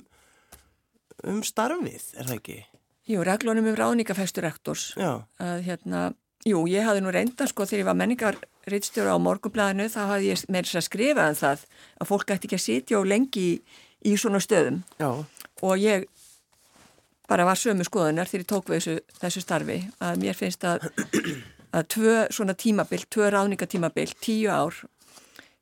um 1.25 1.41
starfið, 1.47 2.11
er 2.19 2.29
það 2.29 2.37
ekki? 2.38 2.59
Jú, 3.11 3.25
reglunum 3.26 3.67
um 3.69 3.79
ráðningafæstur 3.79 4.47
rektors. 4.47 4.93
Já. 4.97 5.25
Að 5.43 5.64
hérna, 5.67 6.05
jú, 6.49 6.62
ég 6.71 6.87
hafði 6.87 7.03
nú 7.05 7.12
reynda, 7.12 7.49
sko, 7.50 7.67
þegar 7.69 7.83
ég 7.83 7.88
var 7.91 7.99
menningarriðstjóra 8.00 9.17
á 9.17 9.19
morgunblæðinu, 9.21 9.88
þá 9.93 10.00
hafði 10.14 10.31
ég 10.31 10.45
með 10.49 10.69
þess 10.69 10.81
að 10.81 10.87
skrifa 10.88 11.26
en 11.29 11.41
það 11.41 11.67
að 12.00 12.11
fólk 12.12 12.33
ætti 12.33 12.49
ekki 12.49 12.59
að 12.61 12.64
sitja 12.64 13.00
og 13.00 13.11
lengi 13.11 13.45
í 13.45 13.59
í 14.05 14.17
svona 14.21 14.41
stöðum 14.43 14.83
Já. 15.01 15.11
og 15.63 15.75
ég 15.81 16.07
bara 17.29 17.47
var 17.49 17.59
sömu 17.59 17.87
skoðunar 17.87 18.29
þegar 18.29 18.45
ég 18.45 18.51
tók 18.51 18.71
við 18.71 18.81
þessu, 18.81 18.97
þessu 19.21 19.45
starfi 19.45 19.79
að 20.05 20.19
mér 20.23 20.37
finnst 20.39 20.65
að, 20.69 20.89
að 21.77 21.87
tvö 21.95 22.17
svona 22.35 22.57
tímabill, 22.59 23.05
tvö 23.09 23.31
ráningatímabill, 23.33 24.13
tíu 24.21 24.51
ár 24.53 24.83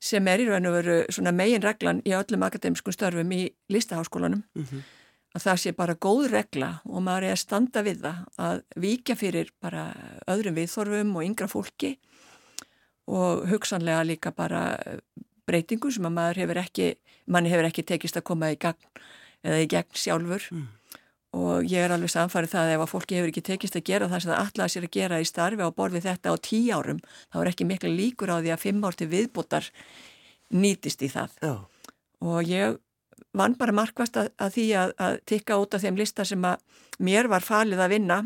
sem 0.03 0.27
er 0.27 0.43
í 0.43 0.49
raun 0.49 0.67
og 0.67 0.77
veru 0.81 0.97
svona 1.15 1.35
megin 1.35 1.63
reglan 1.63 2.03
í 2.09 2.15
öllum 2.19 2.43
akademískum 2.49 2.95
störfum 2.95 3.31
í 3.37 3.45
listaháskólanum 3.71 4.43
mm 4.43 4.65
-hmm. 4.65 4.83
að 5.37 5.45
það 5.47 5.61
sé 5.63 5.73
bara 5.73 5.95
góð 5.95 6.31
regla 6.31 6.81
og 6.85 7.03
maður 7.03 7.29
er 7.29 7.37
að 7.37 7.45
standa 7.45 7.83
við 7.83 8.03
það 8.03 8.25
að 8.39 8.63
vika 8.77 9.15
fyrir 9.15 9.53
bara 9.61 9.93
öðrum 10.27 10.59
viðþorfum 10.59 11.17
og 11.17 11.25
yngra 11.25 11.49
fólki 11.49 11.99
og 13.07 13.47
hugsanlega 13.51 14.03
líka 14.03 14.31
bara 14.31 14.79
breytingu 15.49 15.91
sem 15.93 16.07
að 16.07 16.17
maður 16.19 16.43
hefur 16.43 16.61
ekki 16.63 16.93
manni 17.27 17.53
hefur 17.53 17.69
ekki 17.69 17.85
tekist 17.87 18.19
að 18.19 18.27
koma 18.31 18.53
í 18.53 18.59
gang 18.61 18.79
eða 19.43 19.59
í 19.63 19.69
gegn 19.71 19.99
sjálfur. 19.99 20.47
Mm. 20.55 20.69
Og 21.33 21.65
ég 21.65 21.87
er 21.87 21.95
alveg 21.95 22.13
samfarið 22.13 22.53
það 22.53 22.67
að 22.67 22.75
ef 22.75 22.83
að 22.85 22.91
fólki 22.91 23.17
hefur 23.17 23.31
ekki 23.33 23.45
tekist 23.47 23.77
að 23.79 23.87
gera 23.89 24.09
það 24.11 24.23
sem 24.23 24.33
það 24.33 24.43
allaði 24.43 24.73
sér 24.75 24.87
að 24.87 24.95
gera 24.99 25.21
í 25.23 25.29
starfi 25.29 25.65
á 25.65 25.77
borfið 25.79 26.09
þetta 26.11 26.33
á 26.33 26.37
tí 26.45 26.61
árum 26.69 27.01
þá 27.33 27.39
er 27.41 27.51
ekki 27.53 27.69
miklu 27.69 27.93
líkur 27.93 28.33
á 28.33 28.37
því 28.37 28.53
að 28.53 28.65
fimm 28.67 28.85
árti 28.85 29.09
viðbútar 29.09 29.71
nýtist 30.53 31.03
í 31.03 31.09
það. 31.09 31.39
Já. 31.41 31.55
og 32.21 32.45
ég 32.47 32.77
vann 33.33 33.57
bara 33.57 33.73
markvast 33.73 34.19
að, 34.21 34.29
að 34.37 34.53
því 34.59 34.67
að, 34.77 34.95
að 35.01 35.19
tikka 35.33 35.57
út 35.57 35.75
af 35.75 35.83
þeim 35.83 35.97
lista 35.97 36.27
sem 36.29 36.45
að 36.45 36.61
mér 37.01 37.31
var 37.33 37.45
falið 37.45 37.81
að 37.81 37.95
vinna. 37.97 38.19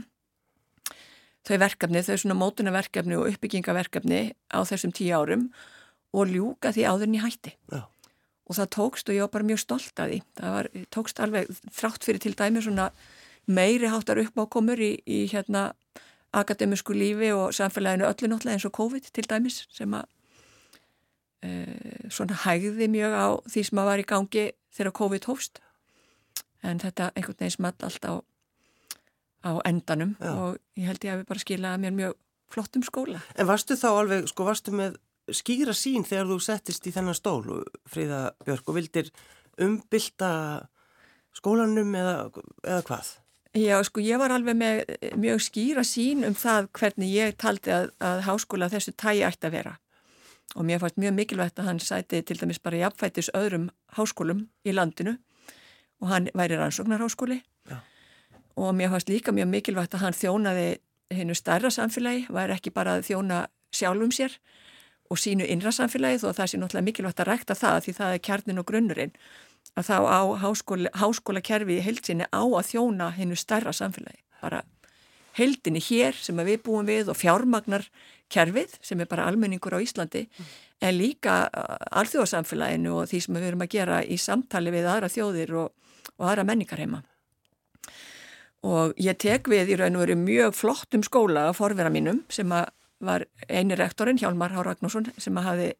Þau 1.47 1.57
verkefni, 1.63 2.03
þau 2.03 2.17
svona 2.19 2.39
mótunaverkefni 2.41 3.15
og 3.15 3.29
uppbyggingaverkefni 3.31 4.21
á 4.51 4.59
þessum 4.67 4.91
tí 4.91 5.13
árum 5.15 5.47
og 6.17 6.33
ljúka 6.33 6.73
því 6.73 6.89
áðurinn 6.89 7.19
í 7.19 7.23
hætti 7.25 7.53
Já 7.73 7.85
og 8.47 8.55
það 8.55 8.73
tókst 8.77 9.09
og 9.11 9.17
ég 9.17 9.25
var 9.25 9.33
bara 9.35 9.49
mjög 9.49 9.63
stolt 9.63 10.03
að 10.03 10.13
því 10.13 10.19
það 10.39 10.53
var, 10.57 10.69
tókst 10.95 11.23
alveg 11.23 11.49
þrátt 11.75 12.07
fyrir 12.07 12.23
til 12.23 12.35
dæmi 12.39 12.63
svona 12.63 12.91
meiri 13.47 13.91
háttar 13.91 14.21
uppákomur 14.23 14.83
í, 14.83 14.93
í 15.03 15.25
hérna 15.31 15.69
akademisku 16.37 16.95
lífi 16.95 17.33
og 17.35 17.55
samfélaginu 17.57 18.07
öllu 18.07 18.31
náttúrulega 18.31 18.59
eins 18.59 18.69
og 18.69 18.75
COVID 18.77 19.11
til 19.11 19.27
dæmis 19.27 19.65
sem 19.75 19.95
að 19.99 20.07
e, 21.43 21.51
svona 22.11 22.39
hægði 22.45 22.91
mjög 22.93 23.17
á 23.19 23.27
því 23.51 23.67
sem 23.69 23.83
að 23.83 23.91
var 23.91 24.03
í 24.03 24.09
gangi 24.13 24.47
þegar 24.79 24.97
COVID 25.01 25.31
hófst 25.31 25.63
en 26.67 26.83
þetta 26.83 27.11
einhvern 27.15 27.41
veginn 27.41 27.57
small 27.57 27.89
allt 27.89 28.07
á, 28.07 28.15
á 29.43 29.53
endanum 29.67 30.15
Já. 30.21 30.31
og 30.35 30.63
ég 30.79 30.87
held 30.91 31.03
ég 31.03 31.17
að 31.17 31.23
við 31.23 31.31
bara 31.33 31.43
skilaði 31.43 31.83
mér 31.83 31.99
mjög 31.99 32.17
flottum 32.47 32.85
skóla. 32.87 33.21
En 33.35 33.49
varstu 33.49 33.75
þá 33.79 33.89
alveg, 33.91 34.29
sko 34.31 34.47
varstu 34.47 34.75
með 34.75 35.01
skýra 35.35 35.75
sín 35.77 36.07
þegar 36.07 36.31
þú 36.31 36.39
settist 36.43 36.87
í 36.87 36.95
þennan 36.95 37.19
stól, 37.19 37.63
Fríða 37.91 38.31
Björk, 38.47 38.69
og 38.69 38.79
vildir 38.79 39.13
umbylta 39.63 40.33
skólanum 41.37 41.95
eða, 41.97 42.17
eða 42.65 42.83
hvað? 42.87 43.15
Já, 43.57 43.79
sko, 43.89 44.03
ég 44.05 44.21
var 44.21 44.35
alveg 44.35 44.57
með 44.59 44.83
mjög 45.17 45.41
skýra 45.47 45.83
sín 45.87 46.27
um 46.29 46.35
það 46.37 46.69
hvernig 46.77 47.13
ég 47.15 47.37
taldi 47.41 47.73
að, 47.73 47.91
að 48.05 48.23
háskóla 48.27 48.69
þessu 48.73 48.93
tægi 48.93 49.25
ætti 49.25 49.49
að 49.49 49.55
vera. 49.57 49.77
Og 50.57 50.67
mér 50.69 50.81
fannst 50.83 51.01
mjög 51.01 51.15
mikilvægt 51.17 51.61
að 51.61 51.71
hann 51.71 51.81
sæti 51.81 52.21
til 52.23 52.37
dæmis 52.41 52.61
bara 52.63 52.83
jafnfættis 52.85 53.31
öðrum 53.37 53.71
háskólum 53.97 54.45
í 54.65 54.75
landinu 54.77 55.17
og 56.05 56.11
hann 56.13 56.29
væri 56.37 56.59
rannsóknarháskóli. 56.61 57.41
Já. 57.71 57.81
Og 58.61 58.77
mér 58.77 58.93
fannst 58.93 59.09
líka 59.09 59.33
mjög 59.33 59.49
mikilvægt 59.55 59.97
að 59.97 60.05
hann 60.05 60.17
þjónaði 60.17 60.69
hennu 61.17 61.35
starra 61.37 61.73
samfélagi, 61.73 62.27
væri 62.33 62.57
ekki 62.57 62.75
bara 62.77 62.99
að 62.99 63.09
þjóna 63.09 63.47
sjálfum 63.73 64.13
sér, 64.13 64.37
og 65.11 65.21
sínu 65.21 65.47
innra 65.47 65.73
samfélagi 65.75 66.23
þó 66.23 66.29
að 66.31 66.39
það 66.39 66.51
sé 66.51 66.61
náttúrulega 66.61 66.89
mikilvægt 66.89 67.21
að 67.23 67.29
rækta 67.31 67.57
það 67.59 67.81
því 67.85 67.97
það 67.99 68.15
er 68.15 68.25
kjarnin 68.29 68.63
og 68.63 68.69
grunnurinn 68.69 69.13
að 69.77 69.89
þá 69.91 69.97
á 70.07 70.21
háskóla, 70.43 70.93
háskóla 70.97 71.43
kerfi 71.45 71.79
í 71.79 71.85
heilsinni 71.85 72.29
á 72.31 72.43
að 72.43 72.69
þjóna 72.71 73.11
hennu 73.17 73.37
starra 73.39 73.75
samfélagi. 73.77 74.23
Bara 74.41 74.63
heildinni 75.37 75.83
hér 75.83 76.17
sem 76.17 76.39
við 76.47 76.63
búum 76.65 76.87
við 76.89 77.11
og 77.13 77.19
fjármagnar 77.19 77.85
kerfið 78.33 78.79
sem 78.85 79.01
er 79.01 79.11
bara 79.11 79.27
almenningur 79.29 79.77
á 79.77 79.83
Íslandi 79.83 80.27
en 80.81 80.97
líka 80.97 81.47
uh, 81.47 81.77
alþjóðsamfélaginu 82.01 82.95
og 83.01 83.11
því 83.11 83.21
sem 83.25 83.37
við 83.37 83.51
erum 83.51 83.67
að 83.67 83.75
gera 83.77 84.01
í 84.05 84.17
samtali 84.21 84.73
við 84.75 84.89
aðra 84.91 85.13
þjóðir 85.13 85.55
og, 85.63 85.93
og 86.17 86.31
aðra 86.31 86.47
menningarheima. 86.49 87.03
Og 88.67 88.97
ég 88.99 89.19
tek 89.21 89.47
við 89.53 89.75
í 89.75 89.79
raun 89.79 89.97
og 89.99 90.07
veru 90.07 90.17
mjög 90.19 90.57
flottum 90.59 91.05
skóla 91.07 91.47
að 91.51 91.59
forvera 91.61 91.93
mínum 91.93 92.25
sem 92.33 92.51
að 92.53 92.73
var 93.01 93.27
eini 93.49 93.77
rektorinn 93.77 94.19
Hjálmar 94.21 94.55
Há 94.55 94.63
Ragnarsson 94.65 95.11
sem 95.19 95.37
hafi 95.37 95.73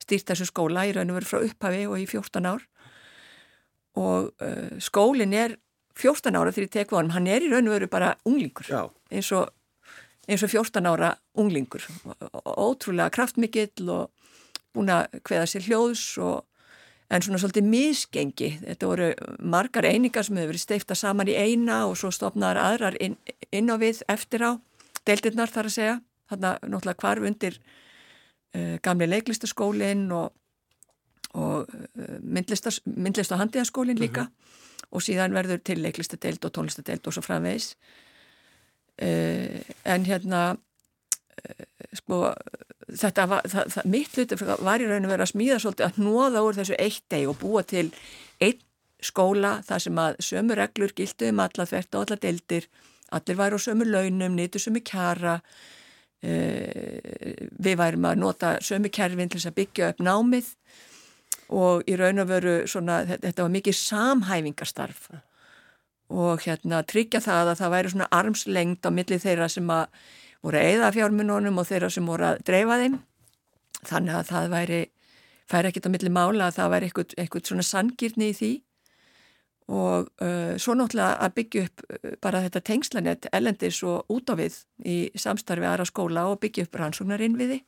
stýrt 0.00 0.32
þessu 0.32 0.48
skóla 0.48 0.86
í 0.88 0.94
raun 0.96 1.12
og 1.12 1.20
veru 1.20 1.28
frá 1.28 1.40
upphafi 1.44 1.86
og 1.88 1.98
í 2.00 2.06
14 2.08 2.48
ár. 2.48 2.66
Og 4.00 4.30
uh, 4.42 4.76
skólinn 4.82 5.34
er 5.36 5.56
14 5.98 6.36
ára 6.36 6.52
þegar 6.52 6.68
ég 6.68 6.74
tek 6.76 6.92
vonum, 6.94 7.14
hann 7.14 7.28
er 7.28 7.44
í 7.44 7.50
raun 7.50 7.68
og 7.68 7.76
veru 7.76 7.90
bara 7.90 8.14
unglingur. 8.28 8.70
Eins 9.10 9.32
og, 9.36 9.50
eins 10.28 10.44
og 10.46 10.52
14 10.52 10.88
ára 10.88 11.14
unglingur. 11.38 11.84
Ótrúlega 12.44 13.10
kraftmikill 13.14 13.90
og 13.90 14.12
búin 14.74 14.92
að 14.94 15.20
hveða 15.26 15.48
sér 15.50 15.66
hljóðs 15.66 16.06
og 16.22 16.46
en 17.10 17.24
svona 17.24 17.40
svolítið 17.42 17.66
misgengi. 17.66 18.50
Þetta 18.62 18.90
voru 18.90 19.08
margar 19.42 19.88
einingar 19.88 20.26
sem 20.26 20.38
hefur 20.38 20.52
verið 20.52 20.62
steifta 20.62 20.96
saman 20.98 21.30
í 21.30 21.34
eina 21.34 21.82
og 21.88 21.98
svo 21.98 22.12
stopnaðar 22.14 22.62
aðrar 22.62 22.98
inn, 23.02 23.18
inn 23.50 23.72
á 23.72 23.76
við 23.80 24.04
eftir 24.08 24.46
á 24.46 24.52
deildirnar 25.08 25.50
þar 25.50 25.70
að 25.70 25.74
segja 25.74 25.96
þarna 26.30 26.56
náttúrulega 26.62 27.02
hvarf 27.02 27.26
undir 27.30 27.58
uh, 27.60 28.76
gamli 28.82 29.08
leiklistaskólinn 29.10 30.06
og, 30.16 30.32
og 31.34 31.68
uh, 31.70 32.16
myndlist 32.22 33.32
og 33.32 33.42
handiðaskólinn 33.42 34.00
líka. 34.00 34.28
Mm 34.28 34.28
-hmm. 34.28 34.86
og 34.90 35.02
síðan 35.02 35.34
verður 35.34 35.60
til 35.64 35.82
leiklistadeild 35.82 36.44
og 36.44 36.52
tónlistadeild 36.58 37.06
og 37.06 37.12
svo 37.12 37.22
framvegs 37.22 37.76
uh, 39.02 39.60
en 39.84 40.04
hérna 40.04 40.56
sko 41.94 42.34
þetta 42.98 43.26
var, 43.26 43.46
það, 43.48 43.72
það, 43.74 43.84
mitt 43.84 44.16
hluti 44.16 44.36
var 44.46 44.82
í 44.82 44.88
rauninu 44.88 45.10
verið 45.10 45.26
að 45.26 45.32
smíða 45.32 45.58
svolítið 45.62 45.86
að 45.86 45.98
nóða 46.04 46.42
úr 46.46 46.58
þessu 46.58 46.76
eitt 46.78 47.04
deg 47.12 47.28
og 47.30 47.38
búa 47.40 47.62
til 47.62 47.90
einn 48.40 48.60
skóla 49.04 49.58
þar 49.66 49.84
sem 49.84 50.00
að 50.00 50.20
sömu 50.24 50.56
reglur 50.58 50.94
gilduðum 50.96 51.42
alla 51.44 51.66
þvert 51.68 51.96
og 51.96 52.06
alla 52.06 52.18
deildir. 52.20 52.66
Allir 53.16 53.38
væri 53.38 53.58
á 53.58 53.60
sömu 53.64 53.86
launum, 53.88 54.36
nýtu 54.36 54.60
sömu 54.62 54.82
kjara. 54.84 55.40
Eh, 55.40 55.79
við 56.20 57.76
værum 57.80 58.06
að 58.10 58.20
nota 58.20 58.54
sömu 58.64 58.90
kerfin 58.92 59.30
til 59.30 59.40
þess 59.40 59.50
að 59.50 59.58
byggja 59.60 59.90
upp 59.94 60.02
námið 60.04 60.50
og 61.50 61.88
í 61.90 61.96
raun 61.98 62.22
og 62.22 62.30
veru 62.30 62.54
svona, 62.70 63.02
þetta 63.08 63.42
var 63.42 63.52
mikið 63.56 63.76
samhæfingarstarf. 63.78 65.08
Og 66.10 66.42
hérna 66.44 66.82
tryggja 66.86 67.22
það 67.22 67.52
að 67.52 67.60
það 67.60 67.74
væri 67.74 67.92
svona 67.92 68.10
armslengt 68.14 68.86
á 68.86 68.90
millið 68.90 69.24
þeirra 69.24 69.48
sem 69.50 69.70
að 69.70 69.86
voru 70.44 70.60
að 70.60 70.70
eða 70.74 70.92
fjármununum 70.96 71.60
og 71.60 71.68
þeirra 71.68 71.90
sem 71.92 72.06
voru 72.06 72.28
að 72.30 72.42
dreifa 72.46 72.78
þeim. 72.82 72.96
Þannig 73.80 74.16
að 74.18 74.30
það 74.30 74.50
væri 74.54 74.80
færi 75.50 75.70
ekkit 75.70 75.86
á 75.88 75.92
millið 75.94 76.14
mála 76.14 76.48
að 76.48 76.58
það 76.58 76.72
væri 76.74 76.90
eitthvað, 76.90 77.14
eitthvað 77.16 77.46
svona 77.50 77.66
sangirni 77.66 78.30
í 78.30 78.36
því 78.36 78.52
og 79.70 80.08
uh, 80.22 80.56
svo 80.58 80.74
náttúrulega 80.74 81.18
að 81.22 81.34
byggja 81.38 81.66
upp 81.68 81.84
uh, 81.86 82.14
bara 82.22 82.42
þetta 82.46 82.62
tengslanett 82.66 83.28
ellendis 83.32 83.82
og 83.86 84.10
út 84.10 84.32
á 84.32 84.34
við 84.40 84.56
í 84.82 84.96
samstarfi 85.14 85.68
aðra 85.68 85.86
skóla 85.88 86.26
og 86.30 86.40
byggja 86.42 86.66
upp 86.66 86.80
rannsóknarinn 86.80 87.38
við 87.38 87.54
því 87.54 87.60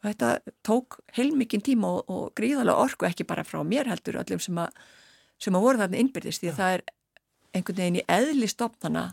og 0.00 0.08
þetta 0.08 0.30
tók 0.66 1.00
heilmikinn 1.16 1.64
tíma 1.64 1.90
og, 1.98 2.08
og 2.08 2.32
gríðalega 2.38 2.86
orku 2.86 3.08
ekki 3.08 3.28
bara 3.28 3.44
frá 3.44 3.60
mér 3.66 3.90
heldur 3.90 4.20
öllum 4.22 4.40
sem 4.40 4.60
að, 4.60 4.72
sem 5.40 5.56
að 5.56 5.66
voru 5.66 5.82
þarna 5.82 6.00
innbyrðist 6.00 6.44
því 6.44 6.52
að 6.52 6.60
það 6.60 6.76
er 6.76 6.86
einhvern 7.50 7.82
veginn 7.82 8.00
í 8.00 8.06
eðli 8.08 8.48
stopnana 8.48 9.04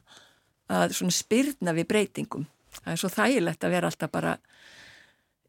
að 0.71 0.93
svona 0.97 1.15
spyrna 1.15 1.73
við 1.75 1.87
breytingum. 1.89 2.45
Það 2.77 2.93
er 2.93 3.01
svo 3.01 3.09
þægilegt 3.11 3.65
að 3.65 3.73
vera 3.73 3.89
alltaf 3.89 4.11
bara 4.13 4.33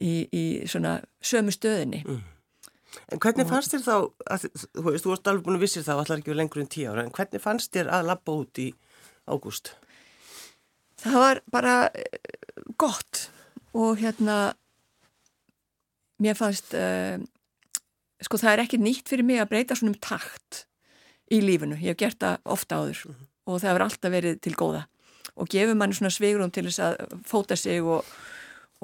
í, 0.00 0.12
í 0.30 0.44
svona 0.70 0.98
sömu 1.20 1.52
stöðinni 1.54 2.02
mm. 2.06 2.20
En 3.12 3.20
hvernig 3.20 3.44
og... 3.46 3.50
fannst 3.52 3.74
þér 3.74 3.84
þá, 3.84 3.96
að, 4.34 4.46
þú 4.76 4.84
veist, 4.86 5.04
þú 5.04 5.12
varst 5.12 5.30
alveg 5.30 5.46
búin 5.46 5.58
að 5.58 5.64
vissir 5.64 5.84
þá, 5.86 5.94
allar 5.96 6.20
ekki 6.20 6.36
lengur 6.36 6.62
en 6.62 6.70
tíu 6.72 6.90
ára, 6.90 7.04
en 7.04 7.14
hvernig 7.14 7.44
fannst 7.44 7.72
þér 7.74 7.90
að 7.98 8.08
labba 8.10 8.36
út 8.42 8.62
í 8.62 8.68
ágúst? 9.28 9.74
Það 10.98 11.18
var 11.22 11.42
bara 11.52 11.74
eh, 11.92 12.20
gott 12.80 13.28
og 13.76 14.00
hérna, 14.00 14.38
mér 16.22 16.38
fannst, 16.38 16.72
uh, 16.74 17.20
sko 18.24 18.40
það 18.40 18.54
er 18.54 18.64
ekki 18.64 18.80
nýtt 18.82 19.12
fyrir 19.12 19.26
mig 19.28 19.42
að 19.42 19.52
breyta 19.52 19.76
svona 19.78 19.94
um 19.94 20.00
takt 20.02 20.64
í 21.30 21.42
lífinu, 21.44 21.76
ég 21.78 21.92
hef 21.92 22.00
gert 22.00 22.22
það 22.24 22.40
ofta 22.56 22.80
áður 22.80 23.02
mm 23.04 23.14
-hmm. 23.14 23.28
og 23.46 23.60
það 23.60 23.70
hefur 23.70 23.84
alltaf 23.86 24.12
verið 24.12 24.40
til 24.40 24.54
góða 24.56 24.86
og 25.36 25.48
gefur 25.52 25.76
manni 25.78 25.94
svona 25.94 26.10
svigrum 26.10 26.50
til 26.50 26.66
þess 26.66 26.82
að 26.82 27.22
fóta 27.26 27.56
sig 27.56 27.82
og 27.82 28.04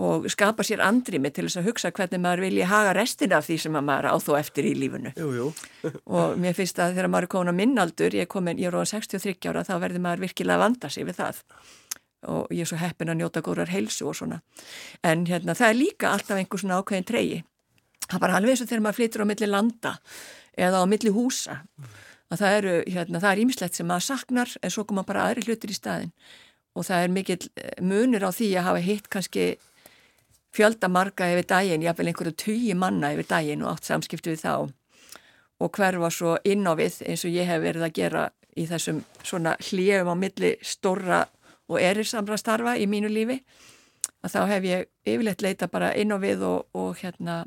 og 0.01 0.27
skapa 0.33 0.65
sér 0.67 0.83
andrimi 0.83 1.31
til 1.31 1.47
þess 1.47 1.61
að 1.61 1.69
hugsa 1.69 1.93
hvernig 1.95 2.23
maður 2.23 2.45
vilji 2.49 2.67
haga 2.67 2.97
restina 2.97 3.39
af 3.39 3.47
því 3.47 3.59
sem 3.63 3.77
maður 3.79 4.11
á 4.11 4.17
þó 4.19 4.33
eftir 4.41 4.67
í 4.67 4.75
lífunu 4.79 5.13
jú, 5.15 5.29
jú. 5.39 5.47
og 6.19 6.35
mér 6.41 6.57
finnst 6.59 6.81
að 6.83 6.97
þegar 6.97 7.11
maður 7.13 7.29
er 7.29 7.33
komin 7.37 7.55
á 7.55 7.61
minnaldur 7.61 8.19
ég, 8.19 8.29
komin, 8.31 8.59
ég 8.59 8.73
er 8.73 8.79
á 8.79 8.83
63 8.91 9.51
ára 9.53 9.63
þá 9.67 9.75
verður 9.79 10.07
maður 10.09 10.27
virkilega 10.27 10.59
að 10.59 10.65
vanda 10.67 10.91
sig 10.91 11.07
við 11.07 11.21
það. 11.23 11.43
Og 12.25 12.53
ég 12.57 12.65
er 12.65 12.69
svo 12.71 12.79
heppin 12.81 13.13
að 13.13 13.19
njóta 13.21 13.43
góðrar 13.45 13.69
heilsu 13.69 14.07
og 14.09 14.15
svona. 14.17 14.39
En 15.05 15.27
hérna 15.29 15.53
það 15.55 15.71
er 15.71 15.77
líka 15.77 16.09
alltaf 16.09 16.39
einhver 16.41 16.63
svona 16.63 16.79
ákveðin 16.81 17.11
treyi 17.11 17.43
það 18.09 18.17
er 18.17 18.25
bara 18.25 18.39
alveg 18.39 18.55
eins 18.55 18.65
og 18.65 18.71
þegar 18.71 18.85
maður 18.85 18.99
flytur 19.01 19.25
á 19.25 19.31
milli 19.31 19.49
landa 19.49 19.93
eða 20.55 20.83
á 20.83 20.85
milli 20.89 21.13
húsa. 21.15 21.61
Að 22.33 22.41
það 22.41 22.57
eru, 22.59 22.75
hérna, 22.91 23.21
það 23.21 23.31
er 23.31 23.43
ímislegt 23.45 23.79
sem 23.79 23.89
maður 23.89 24.07
saknar 24.09 24.57
en 24.61 24.73
svo 24.73 24.85
koma 24.89 25.05
bara 25.07 25.29
aðri 25.29 25.45
hlutir 25.47 25.73
í 25.73 25.77
staðin 25.77 26.13
og 26.75 26.87
það 26.89 27.05
er 27.05 27.13
mikill 27.15 27.45
eh, 27.61 27.77
munur 27.85 28.25
á 28.27 28.31
því 28.35 28.49
að 28.59 28.67
hafa 28.69 28.83
hitt 28.83 29.11
kannski 29.13 29.45
fjölda 30.55 30.89
marga 30.89 31.29
yfir 31.33 31.49
daginn, 31.51 31.85
jáfnveil 31.85 32.13
einhverju 32.13 32.37
tugi 32.39 32.75
manna 32.79 33.13
yfir 33.15 33.29
daginn 33.31 33.65
og 33.65 33.75
átt 33.75 33.91
samskipti 33.91 34.35
við 34.35 34.45
þá 34.45 34.55
og 35.65 35.71
hverfa 35.79 36.11
svo 36.11 36.37
inn 36.45 36.67
á 36.67 36.73
við 36.79 37.01
eins 37.09 37.25
og 37.27 37.35
ég 37.35 37.49
hef 37.49 37.63
verið 37.63 37.87
að 37.87 37.97
gera 37.99 38.25
í 38.55 38.67
þessum 38.71 39.03
svona 39.23 39.55
hljöfum 39.63 40.15
á 40.15 40.17
milli 40.19 40.53
stóra 40.63 41.25
og 41.71 41.81
erirsamra 41.81 42.39
starfa 42.39 42.77
í 42.79 42.87
mínu 42.91 43.11
lífi 43.11 43.41
að 44.25 44.35
þá 44.35 44.41
hef 44.53 44.69
ég 44.69 44.87
yfirleitt 45.05 45.45
leita 45.45 45.69
bara 45.71 45.93
inn 45.99 46.13
á 46.15 46.19
við 46.23 46.45
og, 46.47 46.67
og 46.77 46.99
hérna 47.01 47.45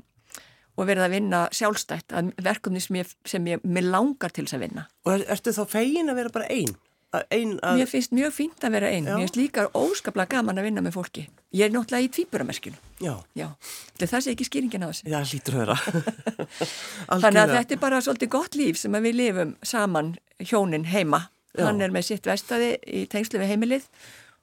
og 0.77 0.85
verið 0.85 1.07
að 1.07 1.15
vinna 1.15 1.39
sjálfstætt 1.57 2.13
að 2.13 2.33
verkefni 2.45 2.81
sem 2.83 2.99
ég, 2.99 3.13
sem 3.25 3.47
ég 3.49 3.63
langar 3.87 4.33
til 4.33 4.45
þess 4.45 4.57
að 4.57 4.65
vinna. 4.67 4.83
Og 5.07 5.15
er, 5.15 5.23
ertu 5.33 5.53
þá 5.55 5.63
fegin 5.71 6.11
að 6.11 6.19
vera 6.21 6.33
bara 6.35 6.49
einn? 6.53 6.75
Ein 7.15 7.55
að... 7.63 7.79
Mér 7.79 7.87
finnst 7.87 8.11
mjög 8.11 8.33
fínt 8.35 8.65
að 8.67 8.73
vera 8.75 8.89
einn, 8.91 9.05
mér 9.07 9.21
finnst 9.23 9.39
líka 9.39 9.67
óskaplega 9.77 10.35
gaman 10.35 10.59
að 10.59 10.67
vinna 10.67 10.83
með 10.83 10.97
fólki. 10.97 11.23
Ég 11.55 11.69
er 11.69 11.71
náttúrulega 11.73 12.03
í 12.03 12.11
tvíburamerskinu. 12.17 12.79
Já. 12.99 13.13
Já, 13.39 13.47
það 14.01 14.19
sé 14.25 14.33
ekki 14.33 14.47
skýringin 14.49 14.83
á 14.83 14.91
þessu. 14.91 15.07
Já, 15.07 15.17
lítur 15.31 15.55
að 15.55 15.63
vera. 15.63 15.77
Þannig 17.23 17.41
að 17.45 17.55
þetta 17.55 17.77
er 17.77 17.81
bara 17.85 18.03
svolítið 18.03 18.33
gott 18.35 18.59
líf 18.59 18.81
sem 18.81 18.99
við 19.07 19.19
lifum 19.21 19.55
saman 19.63 20.13
hjónin 20.43 20.87
heima. 20.91 21.27
Já. 21.55 21.69
Hann 21.69 21.81
er 21.81 21.95
með 21.95 22.09
sitt 22.11 22.27
vestaði 22.27 22.75
í 22.83 23.05
tengslu 23.09 23.39
við 23.41 23.55
heimilið 23.55 23.87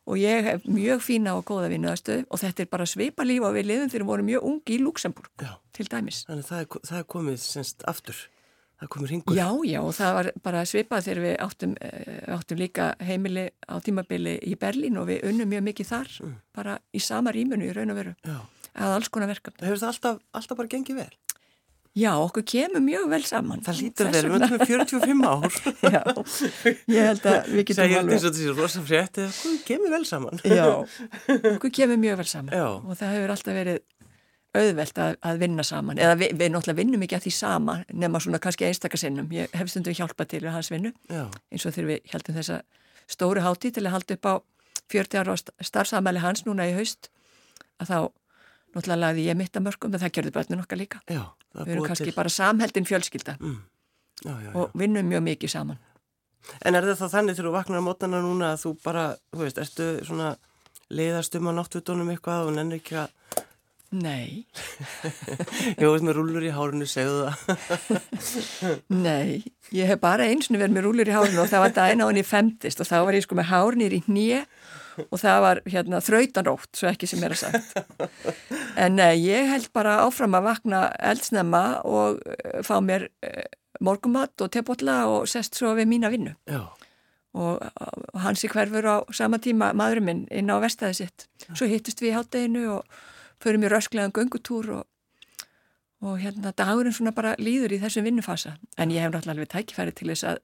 og 0.05 0.21
ég 0.21 0.45
hef 0.49 0.65
mjög 0.69 1.05
fína 1.05 1.37
og 1.39 1.47
góða 1.49 1.71
vinnuðastöðu 1.73 2.27
og 2.29 2.41
þetta 2.43 2.65
er 2.65 2.71
bara 2.73 2.87
svipa 2.89 3.25
líf 3.25 3.45
og 3.47 3.55
við 3.57 3.71
lifum 3.71 3.93
þegar 3.93 4.05
við 4.05 4.11
vorum 4.11 4.29
mjög 4.29 4.49
ungi 4.51 4.77
í 4.77 4.81
Luxemburg 4.83 5.45
til 5.77 5.87
dæmis. 5.89 6.25
Þannig 6.29 6.49
það 6.49 6.65
er, 6.65 6.83
það 6.91 6.99
er 6.99 7.07
komið 7.15 7.39
semst 7.45 7.87
aftur, 7.89 8.19
það 8.81 8.91
komið 8.95 9.13
ringur. 9.13 9.39
Já, 9.39 9.49
já 9.69 9.81
og 9.83 9.93
það 9.97 10.15
var 10.19 10.31
bara 10.45 10.65
svipað 10.69 11.09
þegar 11.09 11.23
við 11.25 11.37
áttum, 11.47 11.75
eh, 11.81 12.23
áttum 12.37 12.61
líka 12.61 12.89
heimili 13.01 13.47
á 13.69 13.75
tímabili 13.85 14.39
í 14.43 14.57
Berlín 14.61 14.99
og 15.01 15.09
við 15.11 15.27
unnum 15.31 15.51
mjög 15.51 15.67
mikið 15.71 15.91
þar, 15.93 16.15
mm. 16.25 16.39
bara 16.55 16.79
í 16.93 17.03
sama 17.03 17.35
rýmunu 17.35 17.69
í 17.69 17.75
raun 17.77 17.95
og 17.95 18.01
veru, 18.01 18.17
Já. 18.25 18.41
að 18.75 18.97
alls 18.99 19.13
konar 19.15 19.31
verkefni. 19.31 19.61
Það 19.63 19.71
hefur 19.71 19.85
það 19.85 19.93
alltaf, 19.93 20.25
alltaf 20.41 20.61
bara 20.61 20.73
gengið 20.75 21.01
vel? 21.03 21.13
Já, 21.95 22.11
okkur 22.19 22.43
kemur 22.43 22.83
mjög 22.83 23.05
vel 23.13 23.23
saman. 23.23 23.61
Það 23.63 23.77
lítur 23.85 24.09
vera, 24.11 24.31
við 24.33 24.45
erum 24.49 24.63
45 24.67 25.21
ár. 25.31 25.59
Já, 25.95 26.01
ég 26.91 27.07
held 27.07 27.29
að 27.31 27.53
við 27.53 27.67
getum 27.69 27.85
alveg. 27.85 27.93
Það 27.95 28.01
er 28.01 28.17
eins 28.17 28.25
og 28.27 28.35
þessi 28.35 28.55
rosa 28.59 28.83
frétti, 28.83 29.27
okkur 29.31 29.61
kemur 29.69 29.95
vel 29.95 30.07
saman. 30.09 30.43
Já, 30.43 30.65
okkur 31.53 31.75
kemur 31.79 32.01
mjög 32.03 32.19
vel 32.19 32.27
saman 32.33 32.57
Já. 32.59 32.67
og 32.81 32.99
það 32.99 33.15
hefur 33.15 33.35
alltaf 33.37 33.59
verið 33.61 33.79
auðvelt 34.55 34.99
að, 35.03 35.17
að 35.27 35.43
vinna 35.43 35.65
saman. 35.67 35.99
Eða 35.99 36.17
við, 36.21 36.35
við 36.39 36.53
náttúrulega 36.55 36.79
vinnum 36.79 37.05
ekki 37.07 37.19
að 37.19 37.27
því 37.27 37.35
sama 37.37 37.77
nema 37.93 38.21
svona 38.23 38.41
kannski 38.43 38.69
einstakasinnum. 38.69 39.31
Ég 39.35 39.55
hef 39.59 39.71
stundum 39.73 39.97
hjálpað 39.99 40.31
til 40.31 40.43
við 40.45 40.55
hans 40.55 40.71
vinnu 40.71 40.93
Já. 41.11 41.25
eins 41.51 41.67
og 41.67 41.75
þegar 41.75 41.91
við 41.91 42.13
heldum 42.13 42.39
þessa 42.39 42.61
stóru 43.11 43.45
háti 43.45 43.73
til 43.75 43.85
að 43.85 43.97
halda 43.97 44.19
upp 44.19 44.29
á 44.31 44.35
40 44.93 45.23
ára 45.23 45.37
starfsamæli 45.65 46.23
hans 46.23 46.45
núna 46.47 46.69
í 46.69 46.75
haust 46.77 47.11
að 47.81 47.91
þá 47.91 47.99
náttúrulega 48.75 49.01
lagði 49.01 49.27
ég 49.29 49.39
mitt 49.39 49.57
að 49.57 49.67
mörgum 49.69 49.95
en 49.95 50.03
það 50.03 50.15
gerði 50.19 50.35
börnun 50.35 50.65
okkar 50.65 50.81
líka 50.81 51.01
já, 51.09 51.23
við 51.55 51.75
erum 51.77 51.89
kannski 51.89 52.11
til. 52.11 52.17
bara 52.17 52.33
samheldin 52.33 52.89
fjölskylda 52.89 53.37
mm. 53.39 53.59
já, 54.25 54.51
og 54.55 54.75
vinnum 54.79 55.09
mjög 55.09 55.27
mikið 55.31 55.55
saman 55.57 55.83
En 56.61 56.77
er 56.77 56.85
þetta 56.85 57.07
þannig 57.09 57.39
þegar 57.39 57.47
þú 57.49 57.53
vaknar 57.55 57.81
á 57.81 57.87
mótana 57.87 58.19
núna 58.21 58.49
að 58.53 58.59
þú 58.67 58.73
bara, 58.85 59.05
þú 59.33 59.39
veist, 59.41 59.61
ertu 59.63 59.87
svona 60.05 60.35
leiðast 60.93 61.39
um 61.39 61.49
að 61.49 61.57
náttúrunum 61.57 62.11
eitthvað 62.13 62.49
og 62.51 62.53
nenni 62.59 62.81
ekki 62.83 62.99
að 63.01 63.15
Nei 63.95 64.45
Jó, 65.81 65.93
veist 65.93 66.07
með 66.07 66.17
rúlur 66.19 66.47
í 66.47 66.53
hárunu, 66.55 66.87
segðu 66.91 67.29
það 67.29 68.79
Nei, 69.07 69.43
ég 69.75 69.91
hef 69.91 70.01
bara 70.03 70.27
einsinu 70.31 70.59
verið 70.59 70.79
með 70.79 70.89
rúlur 70.89 71.11
í 71.11 71.15
hárunu 71.15 71.45
og 71.45 71.53
það 71.53 71.67
var 71.67 71.77
dæna 71.77 72.09
á 72.09 72.11
henni 72.11 72.25
femtist 72.27 72.83
og 72.83 72.91
þá 72.91 72.97
var 73.07 73.19
ég 73.19 73.27
sko 73.27 73.39
með 73.39 73.51
hárnir 73.53 73.95
í 73.95 74.03
nýja 74.11 74.43
og 75.09 75.19
það 75.21 75.41
var 75.43 75.61
hérna 75.67 76.01
þrautanrótt, 76.05 76.71
svo 76.79 76.89
ekki 76.91 77.09
sem 77.11 77.23
er 77.27 77.35
að 77.35 77.41
sagt. 77.41 77.75
En 78.79 78.97
nei, 78.99 79.17
ég 79.25 79.49
held 79.51 79.71
bara 79.75 80.01
áfram 80.05 80.37
að 80.39 80.49
vakna 80.49 80.85
eldsnemma 81.03 81.65
og 81.89 82.21
uh, 82.23 82.61
fá 82.67 82.77
mér 82.85 83.09
uh, 83.27 83.43
morgumatt 83.85 84.45
og 84.45 84.53
tepotla 84.55 85.05
og 85.11 85.29
sest 85.31 85.59
svo 85.59 85.75
við 85.79 85.91
mína 85.91 86.13
vinnu. 86.15 86.35
Já. 86.51 86.63
Og 87.35 87.59
hans 88.23 88.45
í 88.47 88.51
hverfur 88.51 88.87
á 88.87 88.97
sama 89.11 89.41
tíma 89.43 89.73
maðurinn 89.75 90.07
minn 90.07 90.21
inn 90.31 90.53
á 90.55 90.63
vestæði 90.63 91.01
sitt. 91.01 91.27
Svo 91.51 91.67
hittist 91.67 91.99
við 91.99 92.13
í 92.13 92.15
hátteginu 92.15 92.69
og 92.77 93.01
förum 93.43 93.65
í 93.65 93.71
rösklegan 93.73 94.13
göngutúr 94.15 94.69
og, 94.81 94.85
og 96.05 96.19
hérna 96.21 96.53
dagurinn 96.57 96.93
svona 96.95 97.13
bara 97.17 97.35
líður 97.41 97.75
í 97.77 97.81
þessum 97.83 98.05
vinnufasa. 98.07 98.57
En 98.79 98.91
ég 98.95 99.01
hef 99.05 99.13
náttúrulega 99.15 99.35
alveg 99.39 99.53
tækifæri 99.55 99.95
til 99.97 100.13
þess 100.13 100.25
að 100.35 100.39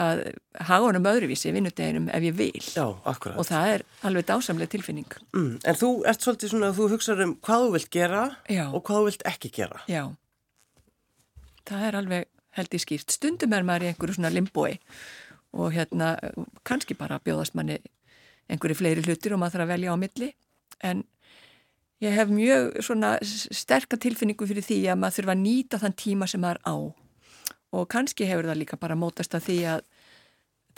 að 0.00 0.20
hafa 0.56 0.86
honum 0.86 1.04
öðruvísi 1.04 1.50
vinnudeginum 1.52 2.06
ef 2.16 2.22
ég 2.24 2.32
vil. 2.38 2.62
Já, 2.64 2.86
og 2.88 3.44
það 3.44 3.66
er 3.74 3.82
alveg 4.08 4.24
dásamlega 4.30 4.70
tilfinning. 4.72 5.10
Mm, 5.36 5.58
En 5.68 5.76
þú 5.76 5.90
ert 6.08 6.24
svolítið 6.24 6.48
svona 6.54 6.70
að 6.72 6.78
þú 6.78 6.86
hugsaður 6.94 7.24
um 7.26 7.34
hvað 7.44 7.64
þú 7.66 7.72
vilt 7.74 7.90
gera 7.92 8.22
Já. 8.48 8.62
og 8.72 8.80
hvað 8.86 8.96
þú 9.02 9.04
vilt 9.10 9.26
ekki 9.28 9.50
gera. 9.52 9.82
Já, 9.92 10.02
það 11.68 11.84
er 11.88 11.98
alveg 12.00 12.24
held 12.56 12.74
í 12.76 12.80
skýrt. 12.82 13.12
Stundum 13.12 13.52
er 13.56 13.66
maður 13.68 13.84
í 13.86 13.90
einhverju 13.92 14.16
svona 14.16 14.32
limboi 14.32 14.78
og 15.52 15.74
hérna 15.76 16.14
kannski 16.64 16.96
bara 16.96 17.20
bjóðast 17.20 17.54
manni 17.58 17.76
einhverju 18.48 18.78
fleiri 18.80 19.04
hlutir 19.04 19.36
og 19.36 19.42
maður 19.42 19.58
þarf 19.60 19.66
að 19.68 19.72
velja 19.74 19.92
á 19.92 19.96
milli. 20.00 20.30
En 20.82 21.04
ég 22.02 22.16
hef 22.16 22.30
mjög 22.32 22.80
svona 22.82 23.14
sterka 23.22 23.98
tilfinningu 24.00 24.46
fyrir 24.48 24.64
því 24.66 24.80
að 24.90 25.00
maður 25.02 25.18
þurfa 25.20 25.34
að 25.36 25.42
nýta 25.44 25.80
þann 25.82 25.98
tíma 26.02 26.28
sem 26.30 26.42
maður 26.42 26.62
á 26.66 26.74
og 27.72 27.88
kannski 27.92 28.26
hefur 28.28 28.48
það 28.50 28.60
líka 28.62 28.78
bara 28.80 28.98
mótast 28.98 29.34
að 29.36 29.46
því 29.48 29.58
að 29.74 29.84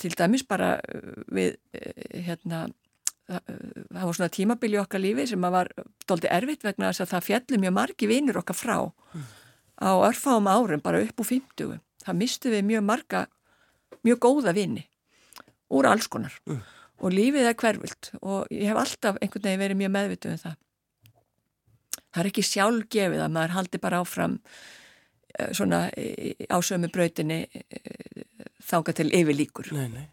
til 0.01 0.11
dæmis 0.19 0.45
bara 0.47 0.75
uh, 0.79 1.23
við 1.35 1.55
uh, 1.55 2.19
hérna 2.27 2.65
uh, 2.67 3.39
það 3.39 4.05
var 4.05 4.19
svona 4.19 4.35
tímabili 4.37 4.81
okkar 4.83 5.03
lífi 5.03 5.29
sem 5.31 5.49
var 5.57 5.71
doldi 6.09 6.31
erfitt 6.31 6.67
vegna 6.67 6.91
þess 6.91 7.07
að 7.07 7.15
það 7.15 7.29
fjalli 7.31 7.63
mjög 7.65 7.77
margi 7.79 8.11
vinnur 8.11 8.41
okkar 8.43 8.59
frá 8.59 8.77
mm. 8.83 9.25
á 9.81 9.91
örfáum 10.11 10.51
árum 10.51 10.85
bara 10.85 11.03
upp 11.05 11.25
úr 11.25 11.31
50 11.31 11.79
það 12.05 12.21
mistu 12.21 12.53
við 12.53 12.69
mjög 12.73 12.87
marga 12.91 13.27
mjög 14.05 14.21
góða 14.27 14.55
vinni 14.57 14.85
úr 15.75 15.89
alls 15.89 16.11
konar 16.11 16.37
mm. 16.45 16.61
og 17.01 17.15
lífið 17.15 17.49
er 17.49 17.59
hverfult 17.59 18.13
og 18.21 18.53
ég 18.53 18.69
hef 18.71 18.83
alltaf 18.83 19.23
einhvern 19.23 19.49
veginn 19.49 19.65
verið 19.65 19.83
mjög 19.83 19.97
meðvituð 19.97 20.37
um 20.37 20.45
það 20.45 20.61
það 22.15 22.23
er 22.23 22.31
ekki 22.31 22.47
sjálfgefið 22.47 23.27
að 23.27 23.37
maður 23.37 23.57
haldi 23.59 23.83
bara 23.83 24.01
áfram 24.05 24.39
Eh, 25.39 25.51
svona 25.53 25.91
ásömu 26.49 26.89
brautinni 26.95 27.41
eh, 27.51 28.23
þánga 28.63 28.93
til 28.95 29.09
yfirlíkur. 29.11 29.73
Nei, 29.75 29.89
nei. 29.91 30.05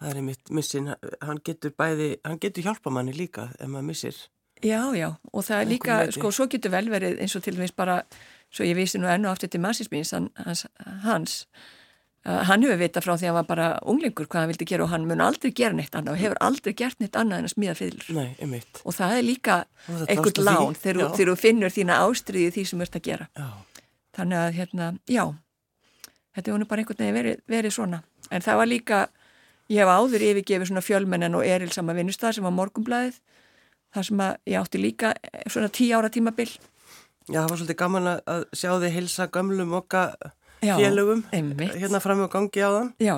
Það 0.00 0.14
er 0.14 0.22
mitt 0.24 0.52
missin, 0.54 0.88
hann 1.20 1.40
getur 1.44 1.74
bæði, 1.76 2.14
hann 2.24 2.40
getur 2.40 2.64
hjálpa 2.64 2.92
manni 2.94 3.12
líka 3.12 3.50
ef 3.58 3.68
maður 3.68 3.88
missir. 3.90 4.22
Já, 4.64 4.80
já, 4.96 5.10
og 5.30 5.44
það 5.44 5.60
er 5.60 5.68
líka, 5.68 5.98
sko, 6.14 6.30
svo 6.34 6.48
getur 6.50 6.72
vel 6.72 6.88
verið 6.90 7.20
eins 7.22 7.36
og 7.36 7.44
til 7.44 7.54
dæmis 7.58 7.74
bara, 7.76 8.00
svo 8.50 8.64
ég 8.66 8.78
vísi 8.78 8.98
nú 8.98 9.10
ennu 9.12 9.28
aftur 9.30 9.52
til 9.52 9.60
massismins 9.62 10.14
hans, 10.16 10.64
hans 11.04 11.36
uh, 11.44 11.68
hann 12.48 12.64
hefur 12.66 12.80
vita 12.80 13.00
frá 13.04 13.14
því 13.14 13.24
að 13.24 13.30
hann 13.30 13.38
var 13.38 13.46
bara 13.48 13.68
unglingur 13.88 14.26
hvað 14.28 14.42
hann 14.42 14.50
vildi 14.52 14.66
gera 14.68 14.84
og 14.84 14.92
hann 14.92 15.06
mun 15.08 15.22
aldrei 15.24 15.52
gera 15.56 15.76
neitt 15.76 15.94
annað 15.96 16.16
og 16.16 16.22
hefur 16.22 16.42
aldrei 16.44 16.74
gert 16.76 17.00
neitt 17.00 17.16
annað 17.16 17.42
en 17.42 17.48
að 17.48 17.54
smíða 17.54 17.76
fylgur. 17.78 18.10
Nei, 18.16 18.28
einmitt. 18.42 18.82
Og 18.84 18.96
það 18.96 19.16
er 19.16 19.24
líka 19.24 19.56
einhvern 19.88 20.44
lán 20.44 20.76
þegar 20.76 21.16
þú 21.16 21.38
finnur 21.40 21.72
þína 21.72 22.02
ástriði 22.04 22.52
því 22.58 22.66
sem 22.68 22.82
þú 22.82 22.88
ert 22.88 23.00
að 23.00 23.08
gera. 23.08 23.30
Já 23.38 23.48
þannig 24.18 24.40
að 24.40 24.56
hérna, 24.58 24.88
já 25.06 25.24
þetta 26.34 26.52
var 26.52 26.62
nú 26.62 26.68
bara 26.70 26.82
einhvern 26.82 27.02
veginn 27.02 27.18
verið, 27.18 27.42
verið 27.50 27.74
svona 27.74 28.00
en 28.34 28.44
það 28.44 28.60
var 28.60 28.70
líka, 28.70 29.00
ég 29.70 29.82
hef 29.82 29.92
áður 29.92 30.24
yfirgefið 30.30 30.70
svona 30.70 30.84
fjölmennin 30.84 31.38
og 31.38 31.46
erilsama 31.46 31.96
vinnustad 31.96 32.36
sem 32.36 32.46
var 32.46 32.56
morgumblæðið 32.56 33.20
þar 33.94 34.08
sem 34.10 34.24
að 34.24 34.34
ég 34.52 34.62
átti 34.62 34.82
líka 34.82 35.14
svona 35.46 35.70
tí 35.72 35.92
ára 35.94 36.10
tímabill 36.12 36.50
Já, 37.28 37.42
það 37.42 37.50
var 37.50 37.58
svolítið 37.60 37.78
gaman 37.82 38.10
að 38.16 38.44
sjá 38.56 38.70
þið 38.72 38.94
hilsa 38.94 39.26
gamlum 39.32 39.74
okka 39.76 40.02
félögum 40.62 41.24
einmitt. 41.32 41.76
hérna 41.78 42.00
fram 42.02 42.24
á 42.24 42.28
gangi 42.32 42.62
á 42.64 42.70
þann 42.74 42.92
Já. 43.02 43.16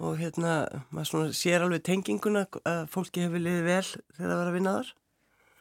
Og 0.00 0.16
hérna, 0.16 0.66
maður 0.90 1.32
sér 1.36 1.62
alveg 1.66 1.82
tenginguna 1.84 2.46
að 2.64 2.86
fólki 2.90 3.26
hefur 3.26 3.42
liðið 3.44 3.66
vel 3.68 3.86
þegar 4.16 4.30
það 4.30 4.38
var 4.38 4.48
að 4.48 4.54
vinna 4.56 4.72
þar. 4.78 4.92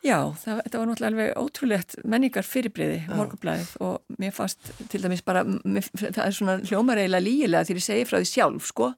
Já, 0.02 0.17
það, 0.34 0.62
það 0.65 0.78
var 0.80 0.88
náttúrulega 0.89 1.10
alveg 1.12 1.34
ótrúlegt 1.38 1.95
menningar 2.10 2.47
fyrirbreiði 2.47 3.02
morgunblæðið 3.12 3.74
og 3.86 4.15
mér 4.24 4.32
fannst 4.34 4.71
til 4.89 5.02
dæmis 5.04 5.21
bara, 5.26 5.43
mér, 5.45 5.89
það 6.00 6.24
er 6.24 6.38
svona 6.38 6.56
hljómareila 6.63 7.19
lígilega 7.21 7.62
að 7.62 7.76
ég 7.76 7.86
segi 7.86 8.08
frá 8.10 8.17
því 8.17 8.30
sjálf 8.32 8.71
sko. 8.71 8.89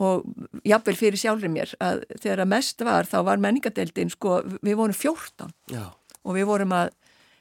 Og 0.00 0.26
jafnvel 0.68 0.96
fyrir 0.98 1.18
sjálfur 1.18 1.50
mér 1.52 1.72
að 1.82 2.04
þegar 2.20 2.44
að 2.44 2.52
mest 2.52 2.84
var 2.84 3.08
þá 3.08 3.16
var 3.30 3.40
menningadeildin 3.46 4.12
sko, 4.12 4.36
við 4.60 4.76
vorum 4.82 4.98
14 4.98 5.54
Já. 5.72 5.86
og 6.20 6.36
við 6.36 6.50
vorum 6.52 6.76
að 6.76 6.92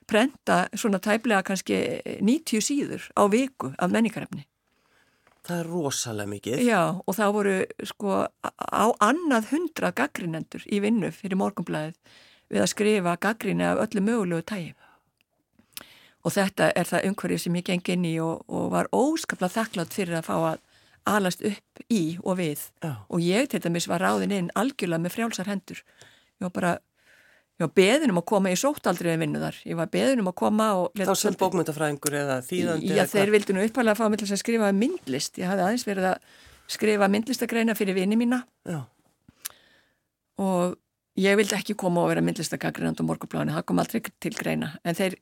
prenta 0.09 0.61
svona 0.73 0.99
tæplega 1.03 1.43
kannski 1.45 1.77
90 2.19 2.65
síður 2.65 3.05
á 3.13 3.23
viku 3.31 3.73
af 3.77 3.93
menningarefni. 3.93 4.45
Það 5.45 5.61
er 5.61 5.69
rosalega 5.71 6.29
mikið. 6.29 6.63
Já 6.67 6.81
og 6.99 7.15
það 7.15 7.35
voru 7.37 7.55
sko 7.87 8.17
á 8.25 8.85
annað 9.01 9.53
hundra 9.53 9.93
gaggrinendur 9.95 10.65
í 10.67 10.81
vinnu 10.83 11.13
fyrir 11.15 11.39
morgunblæðið 11.39 11.95
við 12.49 12.63
að 12.63 12.71
skrifa 12.73 13.15
gaggríni 13.21 13.65
af 13.65 13.81
öllu 13.85 14.03
mögulegu 14.03 14.45
tægi. 14.45 14.73
Og 16.25 16.35
þetta 16.35 16.73
er 16.75 16.89
það 16.89 17.05
umhverfið 17.09 17.41
sem 17.45 17.55
ég 17.55 17.67
geng 17.69 17.91
inn 17.93 18.05
í 18.09 18.15
og, 18.19 18.43
og 18.51 18.73
var 18.73 18.89
óskaplega 18.91 19.55
þakklátt 19.55 19.95
fyrir 19.95 20.19
að 20.19 20.27
fá 20.27 20.35
að, 20.35 20.57
alast 21.07 21.45
upp 21.47 21.83
í 21.89 22.19
og 22.19 22.35
við 22.41 22.65
Já. 22.83 22.91
og 23.07 23.23
ég 23.23 23.47
til 23.49 23.61
dæmis 23.63 23.87
var 23.89 24.03
ráðin 24.03 24.35
inn 24.35 24.49
algjörlega 24.59 25.01
með 25.05 25.15
frjálsar 25.15 25.47
hendur 25.49 25.79
ég 25.79 26.43
var 26.43 26.51
bara 26.53 26.73
ég 27.59 27.65
var 27.65 27.73
beðin 27.75 28.13
um 28.13 28.21
að 28.21 28.27
koma, 28.31 28.51
ég 28.53 28.59
sótt 28.61 28.87
aldrei 28.87 29.11
að 29.13 29.23
vinna 29.25 29.41
þar. 29.41 29.57
Ég 29.67 29.79
var 29.79 29.89
beðin 29.91 30.23
um 30.23 30.29
að 30.31 30.37
koma 30.39 30.67
og 30.79 30.93
Þá 30.95 31.15
sem 31.19 31.39
bókmyndafræðingur 31.39 32.19
eða 32.21 32.37
þýðandi 32.47 32.93
Já, 32.95 33.03
þeir 33.11 33.33
vildi 33.35 33.55
nú 33.55 33.65
uppalega 33.65 33.99
fá 33.99 34.05
mig 34.07 34.21
til 34.21 34.29
að 34.29 34.41
skrifa 34.43 34.69
myndlist, 34.75 35.41
ég 35.41 35.51
hafði 35.51 35.65
aðeins 35.67 35.87
verið 35.89 36.11
að 36.13 36.29
skrifa 36.69 37.09
myndlistagreina 37.11 37.75
fyrir 37.75 37.97
vini 37.97 38.19
mína. 38.19 38.43
Já, 38.69 38.79
og 40.39 40.77
ég 41.19 41.35
vildi 41.39 41.57
ekki 41.57 41.75
koma 41.79 42.05
og 42.05 42.13
vera 42.13 42.23
myndlistagagreinand 42.23 43.01
á 43.03 43.03
morgubláinu, 43.03 43.55
það 43.57 43.67
kom 43.67 43.83
aldrei 43.83 44.03
til 44.23 44.33
greina. 44.37 44.71
En 44.87 44.95
þeir 44.95 45.17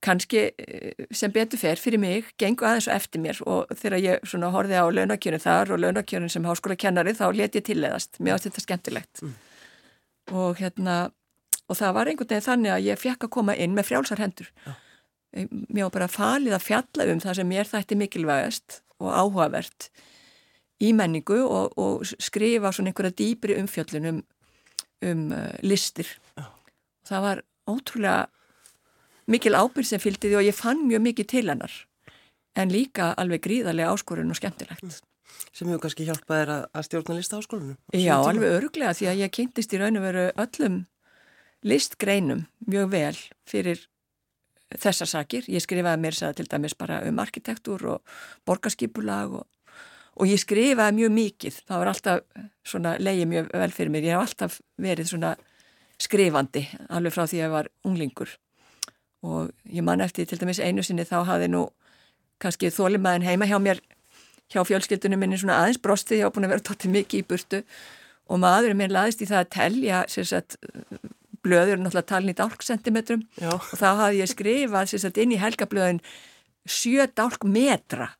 kannski 0.00 0.46
eh, 0.56 1.06
sem 1.12 1.32
betur 1.32 1.60
fer 1.60 1.80
fyrir 1.80 2.00
mig 2.00 2.32
gengu 2.40 2.64
aðeins 2.64 2.88
og 2.88 2.96
eftir 2.96 3.22
mér. 3.22 3.40
Og 3.44 3.68
þegar 3.76 4.00
ég 4.00 4.26
svona 4.28 4.52
horfið 4.54 4.80
á 4.80 4.86
launakjörun 4.96 5.44
þar 5.44 5.74
og 5.74 5.82
launakjörun 5.84 6.32
sem 6.32 6.48
háskóla 6.48 6.78
kennari 6.80 7.12
þá 7.18 7.26
let 7.36 7.58
ég 7.58 7.66
tilleðast, 7.66 8.20
mér 8.20 8.38
átti 8.38 8.48
þetta 8.48 8.64
skemmtilegt. 8.64 9.22
Mm. 9.24 9.36
Og 10.30 10.60
hérna 10.60 11.10
og 11.70 11.78
það 11.78 11.96
var 11.96 12.10
einhvern 12.10 12.30
veginn 12.30 12.46
þannig 12.46 12.72
að 12.74 12.86
ég 12.88 13.00
fekk 13.00 13.26
að 13.26 13.34
koma 13.36 13.54
inn 13.54 13.74
með 13.76 13.90
frjálsar 13.90 14.22
hendur. 14.22 14.48
Já. 14.66 14.72
mér 15.70 15.86
var 15.86 15.92
bara 15.94 16.08
falið 16.10 16.56
að 16.56 16.64
fjalla 16.66 17.04
um 17.12 17.20
það 17.22 17.36
sem 17.38 17.46
mér 17.46 17.68
þætti 17.70 17.98
mikilvægast 18.00 18.80
og 18.98 19.12
áhugavert 19.14 19.90
í 20.82 20.90
menningu 20.96 21.38
og, 21.44 21.76
og 21.78 22.02
skrifa 22.18 22.72
svona 22.74 22.90
einhverja 22.90 23.14
dýbri 23.14 23.58
umfjöllun 23.60 24.08
um, 24.10 24.18
um 25.06 25.22
uh, 25.36 25.54
listir. 25.62 26.08
Já. 26.34 26.48
það 27.06 27.26
var 27.26 27.42
ótrúlega 27.70 28.26
mikil 29.30 29.54
ábyrg 29.54 29.86
sem 29.86 30.02
fylgdi 30.02 30.32
því 30.32 30.40
og 30.40 30.48
ég 30.48 30.58
fann 30.58 30.82
mjög 30.88 31.06
mikið 31.06 31.30
til 31.30 31.46
hennar. 31.52 31.76
En 32.58 32.72
líka 32.72 33.12
alveg 33.14 33.44
gríðarlega 33.46 33.94
áskorun 33.94 34.34
og 34.34 34.40
skemmtilegt 34.40 35.04
sem 35.52 35.68
hefur 35.68 35.82
kannski 35.84 36.06
hjálpað 36.08 36.40
þér 36.40 36.52
að, 36.54 36.64
að 36.74 36.86
stjórna 36.88 37.16
lista 37.18 37.38
á 37.38 37.46
skólunum. 37.46 37.78
Já, 37.96 38.14
alveg 38.16 38.56
örglega 38.56 38.96
því 38.96 39.10
að 39.10 39.22
ég 39.24 39.34
kynntist 39.36 39.74
í 39.74 39.80
raun 39.80 40.00
og 40.00 40.06
veru 40.06 40.26
öllum 40.44 40.80
listgreinum 41.66 42.44
mjög 42.70 42.92
vel 42.94 43.16
fyrir 43.48 43.86
þessar 44.80 45.10
sakir. 45.10 45.48
Ég 45.50 45.64
skrifaði 45.64 46.00
mér 46.00 46.16
sæða 46.16 46.38
til 46.38 46.48
dæmis 46.50 46.76
bara 46.78 47.00
um 47.08 47.18
arkitektúr 47.22 47.86
og 47.96 48.16
borgarskipulag 48.48 49.34
og, 49.40 49.46
og 50.16 50.30
ég 50.30 50.40
skrifaði 50.40 51.00
mjög 51.00 51.14
mikið. 51.16 51.62
Það 51.66 51.82
var 51.82 51.92
alltaf 51.92 52.44
svona 52.64 52.96
leiði 53.02 53.26
mjög 53.32 53.50
vel 53.62 53.72
fyrir 53.74 53.94
mér. 53.94 54.06
Ég 54.06 54.16
hef 54.16 54.28
alltaf 54.28 54.60
verið 54.80 55.10
svona 55.10 55.34
skrifandi 56.00 56.64
alveg 56.88 57.14
frá 57.14 57.26
því 57.26 57.40
að 57.40 57.44
ég 57.44 57.52
var 57.52 57.68
unglingur 57.84 58.38
og 59.26 59.50
ég 59.68 59.84
man 59.84 60.00
eftir 60.00 60.24
til 60.28 60.38
dæmis 60.40 60.62
einu 60.64 60.82
sinni 60.84 61.04
þá 61.04 61.18
hafði 61.28 61.50
nú 61.52 61.66
kannski 62.40 62.70
þólimaðin 62.72 63.26
heima 63.26 63.48
hjá 63.48 63.58
mér 63.60 63.82
hjá 64.50 64.64
fjölskyldunum 64.66 65.22
minni 65.22 65.38
svona 65.40 65.60
aðeins 65.62 65.80
brosti 65.82 66.18
ég 66.18 66.26
hafa 66.26 66.36
búin 66.36 66.48
að 66.48 66.54
vera 66.56 66.66
tóttið 66.68 66.94
mikið 66.96 67.22
í 67.22 67.26
burtu 67.30 67.62
og 68.30 68.42
maðurinn 68.42 68.78
minn 68.78 68.94
laðist 68.94 69.22
í 69.24 69.28
það 69.30 69.42
að 69.42 69.50
telja 69.56 70.00
sagt, 70.10 70.56
blöður 71.44 71.80
náttúrulega 71.80 72.08
talin 72.12 72.32
í 72.32 72.38
dálksentimetrum 72.38 73.26
og 73.50 73.68
þá 73.72 73.88
hafði 74.04 74.22
ég 74.22 74.32
skrifað 74.32 74.94
sagt, 74.94 75.20
inn 75.22 75.34
í 75.34 75.40
helgablöðin 75.40 76.02
sjö 76.68 77.06
dálk 77.16 77.46
metra 77.46 78.10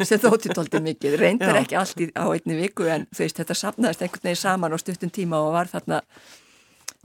sem 0.00 0.20
þótti 0.20 0.54
tóltið 0.56 0.84
mikið 0.86 1.16
reyndar 1.20 1.56
Já. 1.56 1.60
ekki 1.62 1.78
allt 1.78 2.00
í, 2.00 2.08
á 2.16 2.24
einni 2.32 2.56
viku 2.58 2.86
en 2.90 3.06
veist 3.16 3.36
þetta 3.40 3.56
sapnaðist 3.56 4.04
einhvern 4.04 4.30
veginn 4.30 4.40
saman 4.40 4.76
á 4.76 4.78
stuttum 4.80 5.12
tíma 5.12 5.40
og 5.44 5.52
var 5.56 5.70
þarna 5.70 6.00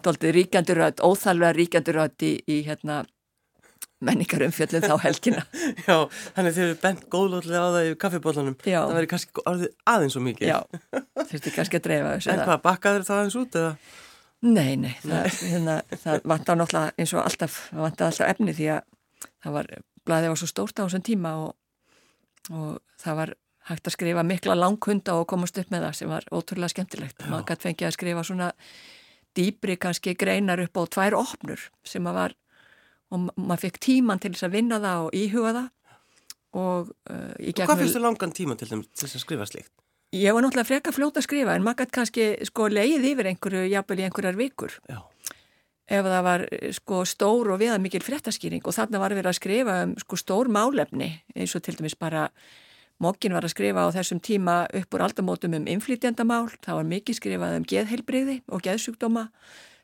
tóltið 0.01 0.35
ríkjanduröð, 0.37 1.03
óþallega 1.03 1.57
ríkjanduröð 1.57 2.25
í, 2.25 2.31
í 2.47 2.61
hérna 2.67 3.01
menningarumfjöllum 4.01 4.85
þá 4.85 4.93
helgina 5.05 5.43
Já, 5.87 5.95
þannig 6.35 6.55
þið 6.55 6.63
hefur 6.65 6.79
bent 6.83 7.03
góðlótlega 7.13 7.61
á 7.61 7.69
það 7.75 7.87
í 7.87 7.91
kaffibólanum. 8.01 8.55
Já. 8.65 8.79
Það 8.79 8.95
væri 8.97 9.11
kannski 9.11 9.43
orðið 9.51 9.73
aðeins 9.93 10.17
og 10.17 10.25
mikið. 10.27 10.51
Já, 10.51 10.57
þurfti 11.21 11.53
kannski 11.57 11.79
að 11.79 11.85
dreifa 11.87 12.15
þessu 12.15 12.33
En 12.33 12.41
hvað, 12.45 12.63
bakkaður 12.65 13.05
það 13.07 13.21
aðeins 13.21 13.37
út 13.41 13.59
eða? 13.61 13.73
Nei, 14.41 14.71
nei, 14.81 14.93
það, 15.03 15.27
hérna, 15.51 15.75
það 16.01 16.23
vantar 16.31 16.57
náttúrulega 16.57 16.97
eins 16.97 17.13
og 17.13 17.21
alltaf, 17.21 17.57
það 17.69 17.83
vantar 17.85 18.07
alltaf 18.09 18.31
efni 18.33 18.55
því 18.57 18.69
að 18.73 18.81
það 19.45 19.55
var, 19.57 19.69
blæðið 20.09 20.33
var 20.33 20.41
svo 20.41 20.49
stórt 20.49 20.81
á 20.81 20.83
þessum 20.87 21.03
tíma 21.05 21.33
og, 21.43 21.51
og 22.49 22.71
það 23.03 23.19
var 23.19 23.33
hægt 23.69 23.91
að 23.91 23.95
skrifa 23.95 24.23
mikla 24.25 24.55
langhunda 24.57 25.19
og 25.19 25.27
komast 25.29 25.59
upp 25.61 25.69
með 25.69 25.85
það 25.85 25.99
sem 25.99 26.09
var 26.09 26.25
ótrúlega 26.33 26.73
skemmtilegt. 26.73 27.21
Maður 27.29 27.51
gæti 27.51 27.67
fengið 27.67 27.89
að 27.91 27.95
skrifa 27.99 28.25
svona 28.25 28.49
dýbri 29.37 29.77
kannski 29.79 30.15
greinar 30.19 30.61
upp 30.65 30.81
á 30.81 30.83
tvær 30.97 31.17
opnur 31.21 31.67
sem 31.87 32.07
að 32.09 32.17
var, 32.17 32.35
og 33.11 33.23
ma- 33.27 33.35
maður 33.37 33.67
fekk 33.67 33.79
tíman 33.85 34.21
til 34.23 34.33
þess 34.33 34.47
að 34.47 34.55
vinna 34.57 34.79
það 34.83 35.05
og 35.05 35.17
íhuga 35.19 35.53
það 35.57 35.69
og 36.51 36.89
uh, 37.11 37.35
Og 37.39 37.61
hvað 37.61 37.83
þú 37.85 38.01
langan 38.03 38.33
tíma 38.35 38.57
til 38.59 38.67
þess 38.71 39.15
að 39.15 39.23
skrifa 39.23 39.47
slíkt? 39.47 39.71
Ég 40.11 40.35
var 40.35 40.43
náttúrulega 40.43 40.67
freka 40.67 40.91
fljóta 40.91 41.21
að 41.21 41.27
skrifa 41.29 41.53
en 41.55 41.63
maður 41.63 41.85
gæti 41.85 41.95
kannski 41.95 42.25
sko 42.49 42.65
leið 42.67 43.05
yfir 43.13 43.29
einhverju, 43.31 43.61
jafnvel 43.71 44.01
í 44.01 44.07
einhverjar 44.09 44.35
vikur 44.35 44.73
Já. 44.91 44.97
ef 45.87 46.09
það 46.09 46.25
var 46.27 46.43
sko 46.75 47.05
stór 47.07 47.53
og 47.53 47.61
viða 47.61 47.77
mikil 47.79 48.03
fréttaskýring 48.03 48.65
og 48.67 48.75
þarna 48.75 48.99
var 48.99 49.15
verið 49.15 49.31
að 49.31 49.39
skrifa 49.39 49.77
um 49.85 49.95
sko 50.03 50.19
stór 50.19 50.51
málefni 50.51 51.13
eins 51.31 51.55
og 51.55 51.63
til 51.63 51.77
dæmis 51.79 51.95
bara 51.95 52.27
Mokkin 53.01 53.33
var 53.33 53.41
að 53.41 53.55
skrifa 53.55 53.81
á 53.81 53.89
þessum 53.95 54.19
tíma 54.21 54.55
upp 54.77 54.93
úr 54.93 55.01
aldamótum 55.01 55.55
um 55.57 55.63
inflytjandamál, 55.65 56.51
það 56.61 56.75
var 56.77 56.89
mikið 56.91 57.17
skrifað 57.17 57.55
um 57.57 57.63
geðheilbreyði 57.65 58.35
og 58.53 58.61
geðsjúkdóma 58.67 59.23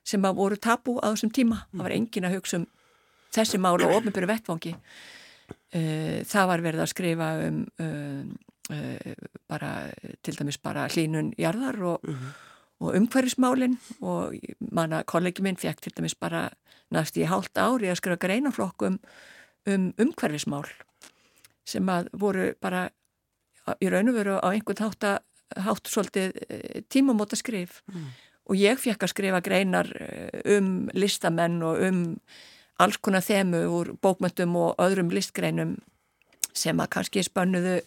sem 0.05 0.27
að 0.27 0.37
voru 0.37 0.59
tabu 0.61 0.99
á 1.01 1.09
þessum 1.09 1.31
tíma, 1.33 1.63
það 1.71 1.81
var 1.87 1.95
engin 1.95 2.27
að 2.29 2.35
hugsa 2.37 2.59
um 2.59 2.67
þessi 3.35 3.59
mál 3.61 3.75
og 3.81 3.95
ofnbjörðu 3.99 4.29
vettfangi. 4.31 4.73
Uh, 5.75 6.23
það 6.27 6.47
var 6.51 6.63
verið 6.63 6.83
að 6.83 6.91
skrifa 6.93 7.27
um 7.47 7.57
uh, 7.83 8.23
uh, 8.71 9.13
bara 9.51 9.71
til 10.23 10.35
dæmis 10.39 10.57
bara 10.63 10.87
hlínun 10.91 11.33
jarðar 11.39 11.77
og, 11.93 12.07
og 12.79 12.95
umhverfismálin 12.95 13.77
og 14.01 14.35
manna 14.71 15.03
kollegi 15.07 15.43
minn 15.43 15.59
fekk 15.59 15.81
til 15.87 15.93
dæmis 15.97 16.15
bara 16.19 16.45
næst 16.95 17.17
í 17.19 17.25
hálft 17.27 17.57
ári 17.59 17.89
að 17.91 17.99
skrifa 17.99 18.19
greinaflokk 18.23 18.85
um, 18.87 18.99
um 19.67 19.89
umhverfismál 19.99 20.67
sem 21.67 21.87
að 21.91 22.07
voru 22.15 22.53
bara 22.63 22.85
í 23.83 23.89
raun 23.91 24.07
og 24.13 24.15
veru 24.15 24.37
á 24.39 24.47
einhvern 24.55 24.85
hátt, 24.87 25.03
að- 25.03 25.63
hátt 25.67 25.87
svolítið 25.91 26.37
eh, 26.47 26.81
tímamóta 26.87 27.35
skrif 27.35 27.81
og 28.47 28.55
ég 28.55 28.79
fekk 28.79 29.03
að 29.03 29.11
skrifa 29.11 29.41
greinar 29.43 29.89
eh, 29.99 30.57
um 30.57 30.87
listamenn 30.95 31.59
og 31.67 31.81
um 31.83 31.99
alls 32.83 32.97
konar 33.01 33.25
þemu 33.25 33.63
úr 33.73 33.93
bókmöntum 34.01 34.55
og 34.59 34.81
öðrum 34.81 35.11
listgreinum 35.13 35.77
sem 36.57 36.77
að 36.81 36.91
kannski 36.95 37.23
spönnuðu 37.25 37.79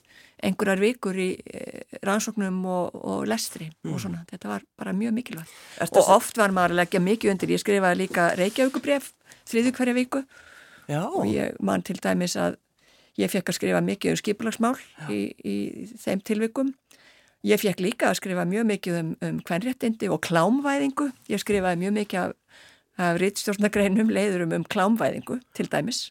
einhverjar 0.46 0.80
vikur 0.80 1.16
í 1.20 1.30
eh, 1.52 1.82
rannsóknum 2.06 2.60
og, 2.70 2.94
og 2.96 3.24
lestri 3.28 3.68
og 3.84 3.98
svona, 4.00 4.22
þetta 4.30 4.52
var 4.54 4.64
bara 4.78 4.94
mjög 4.96 5.16
mikilvægt. 5.18 5.56
Ertu 5.84 6.00
og 6.00 6.12
oft 6.16 6.38
var 6.40 6.54
maður 6.54 6.76
að 6.76 6.82
leggja 6.82 7.02
mikið 7.04 7.34
undir, 7.34 7.52
ég 7.54 7.62
skrifaði 7.62 8.00
líka 8.04 8.30
Reykjavíkubref 8.38 9.10
þriðu 9.50 9.74
hverja 9.76 9.96
viku. 9.96 10.22
Já, 10.90 11.02
og 11.06 11.28
ég 11.30 11.58
man 11.62 11.84
til 11.86 11.98
dæmis 12.02 12.36
að 12.40 12.56
ég 13.20 13.30
fekk 13.30 13.52
að 13.52 13.58
skrifa 13.58 13.82
mikið 13.84 14.14
um 14.14 14.20
skipulagsmál 14.20 14.76
í, 15.12 15.20
í 15.44 15.56
þeim 16.00 16.24
tilvikum. 16.24 16.72
Ég 17.46 17.60
fekk 17.60 17.80
líka 17.80 18.10
að 18.10 18.18
skrifa 18.20 18.44
mjög 18.48 18.66
mikið 18.68 18.98
um, 19.00 19.12
um 19.24 19.38
kvenréttindi 19.44 20.10
og 20.12 20.20
klámvæðingu. 20.26 21.08
Ég 21.32 21.40
skrifaði 21.40 21.80
mjög 21.84 21.94
mikið 22.00 22.22
af, 22.24 22.34
af 23.00 23.20
rittstjórnagreinum 23.22 24.10
leiðurum 24.12 24.58
um 24.58 24.66
klámvæðingu 24.68 25.40
til 25.56 25.70
dæmis 25.72 26.08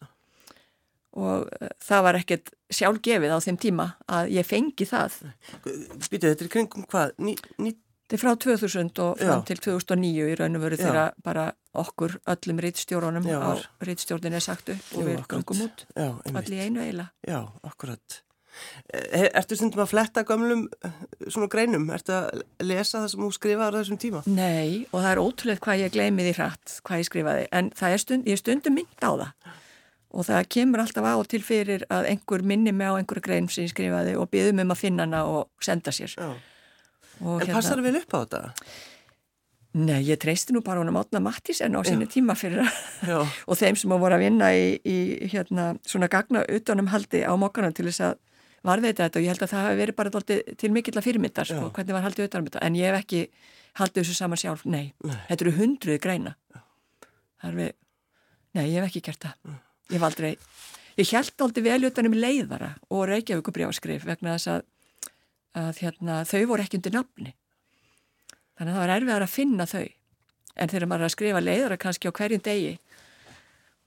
og 1.18 1.46
uh, 1.50 1.70
það 1.84 2.06
var 2.06 2.20
ekkert 2.20 2.52
sjálfgefið 2.74 3.34
á 3.34 3.40
þeim 3.42 3.60
tíma 3.62 3.86
að 4.10 4.34
ég 4.36 4.46
fengi 4.46 4.86
það. 4.86 5.22
býtu, 5.66 6.28
þetta 6.28 6.46
er 6.46 6.52
kringum 6.54 6.86
hvað? 6.90 7.16
Ný, 7.18 7.36
ný, 7.58 7.74
Þetta 8.10 8.18
er 8.18 8.22
frá 8.24 8.32
2000 8.42 9.00
og 9.04 9.20
fram 9.20 9.42
Já. 9.44 9.46
til 9.46 9.60
2009 9.62 10.30
í 10.32 10.38
raun 10.40 10.58
og 10.58 10.64
veru 10.64 10.78
þegar 10.80 11.12
bara 11.22 11.44
okkur 11.78 12.16
öllum 12.34 12.62
rittstjórunum 12.66 13.28
Já. 13.30 13.38
á 13.38 13.52
rittstjórnin 13.86 14.34
er 14.34 14.42
sagt 14.42 14.72
upp 14.74 14.96
og 14.98 15.06
við 15.06 15.20
gangum 15.30 15.62
út 15.68 15.84
allir 15.94 16.64
einu 16.64 16.82
eiginlega. 16.82 17.12
Já, 17.22 17.44
akkurat. 17.70 18.18
Er, 18.90 19.30
ertu 19.38 19.56
stundum 19.56 19.84
að 19.84 19.92
fletta 19.94 20.24
gömlum 20.28 20.66
eh, 20.84 21.00
svona 21.28 21.50
greinum? 21.52 21.88
Ertu 21.94 22.16
að 22.16 22.44
lesa 22.66 23.04
það 23.04 23.08
sem 23.14 23.24
þú 23.24 23.32
skrifaður 23.38 23.78
á 23.78 23.80
þessum 23.80 24.02
tíma? 24.02 24.24
Nei, 24.28 24.86
og 24.90 25.04
það 25.04 25.10
er 25.12 25.24
ótrúlega 25.24 25.64
hvað 25.66 25.84
ég 25.84 25.96
gleymi 25.96 26.28
því 26.28 26.36
hratt, 26.40 26.76
hvað 26.88 27.04
ég 27.04 27.10
skrifaði, 27.10 27.48
en 27.56 27.72
er 27.90 28.04
stund, 28.04 28.30
ég 28.30 28.42
stundum 28.42 28.80
mynd 28.80 29.06
á 29.06 29.12
það 29.12 29.58
og 30.10 30.26
það 30.26 30.48
kemur 30.56 30.82
alltaf 30.82 31.06
á 31.06 31.14
og 31.14 31.28
til 31.30 31.42
fyrir 31.46 31.84
að 31.94 32.08
einhver 32.10 32.42
minni 32.42 32.72
mig 32.74 32.90
á 32.90 32.98
einhverju 32.98 33.26
grein 33.26 33.50
sem 33.52 33.68
ég 33.68 33.74
skrifaði 33.74 34.16
og 34.18 34.30
byðum 34.34 34.64
um 34.64 34.74
að 34.74 34.82
finna 34.82 35.06
hana 35.06 35.26
og 35.30 35.52
senda 35.62 35.94
sér. 35.94 36.16
Já. 36.18 36.32
Og 37.20 37.44
En 37.44 37.52
passar 37.52 37.78
það 37.78 37.90
vel 37.90 38.00
upp 38.00 38.16
á 38.16 38.20
þetta? 38.24 38.42
Nei, 39.80 40.00
ég 40.08 40.18
treysti 40.18 40.56
nú 40.56 40.64
bara 40.66 40.82
hún 40.82 40.90
að 40.90 40.96
mátna 40.96 41.22
Mattísen 41.22 41.78
á 41.78 41.86
sínu 41.86 42.08
tíma 42.10 42.34
fyrir 42.34 42.66
Já, 43.06 43.20
og 43.50 43.60
þeim 43.60 43.78
sem 43.78 43.92
voru 43.94 44.18
að 44.18 44.24
vinna 44.24 44.50
í, 44.58 44.80
í 44.82 44.98
hérna, 45.30 45.76
svona 45.86 46.10
gagna 46.10 46.42
utanum 46.50 46.90
haldi 46.90 47.22
á 47.22 47.30
mokkanum 47.38 47.76
til 47.78 47.86
þess 47.86 48.02
að 48.08 48.16
varðveita 48.68 49.06
þetta 49.08 49.20
og 49.20 49.26
ég 49.26 49.32
held 49.34 49.44
að 49.46 49.52
það 49.54 49.66
hafi 49.68 49.80
verið 49.80 49.98
bara 50.00 50.24
til 50.64 50.72
mikill 50.76 50.98
að 51.00 51.06
fyrirmyndar, 51.06 51.48
sko, 51.50 51.70
hvernig 51.76 51.96
var 51.96 52.06
haldið 52.06 52.28
utanum 52.30 52.50
þetta, 52.50 52.64
en 52.66 52.78
ég 52.80 52.90
hef 52.90 52.98
ekki 53.04 53.22
haldið 53.80 54.04
þessu 54.04 54.18
saman 54.18 54.42
sjálf, 54.42 54.66
nei, 54.66 54.94
Nei. 55.06 55.16
þetta 55.30 55.46
eru 55.46 55.54
hundruð 55.60 56.00
greina. 56.04 56.36
Við, 57.40 57.72
nei, 58.58 58.66
ég 58.68 58.80
hef 58.82 58.90
ekki 58.90 59.04
gert 59.08 59.24
það. 59.24 59.54
Ég 59.90 59.96
hef 59.96 60.08
aldrei, 60.10 60.32
ég 61.00 61.14
held 61.16 61.46
aldrei 61.46 61.64
vel 61.70 61.88
utanum 61.88 62.18
leiðara 62.18 62.74
og 62.90 63.06
Reykjavík 63.08 63.54
brjáskreif 63.56 64.04
vegna 64.10 64.36
þess 64.36 64.52
að, 64.58 64.66
að 65.62 65.80
hérna, 65.86 66.20
þau 66.28 66.42
voru 66.52 66.66
ekki 66.66 66.82
undir 66.82 66.98
nafni. 66.98 67.34
Þannig 68.60 68.74
að 68.74 68.76
það 68.76 68.84
var 68.84 68.96
erfiðar 68.98 69.26
að 69.26 69.34
finna 69.38 69.70
þau. 69.70 69.88
En 70.60 70.68
þegar 70.68 70.90
maður 70.92 71.06
er 71.06 71.08
að 71.08 71.14
skrifa 71.16 71.42
leiðara 71.46 71.78
kannski 71.80 72.12
á 72.12 72.18
hverjum 72.20 72.42
degi 72.44 72.74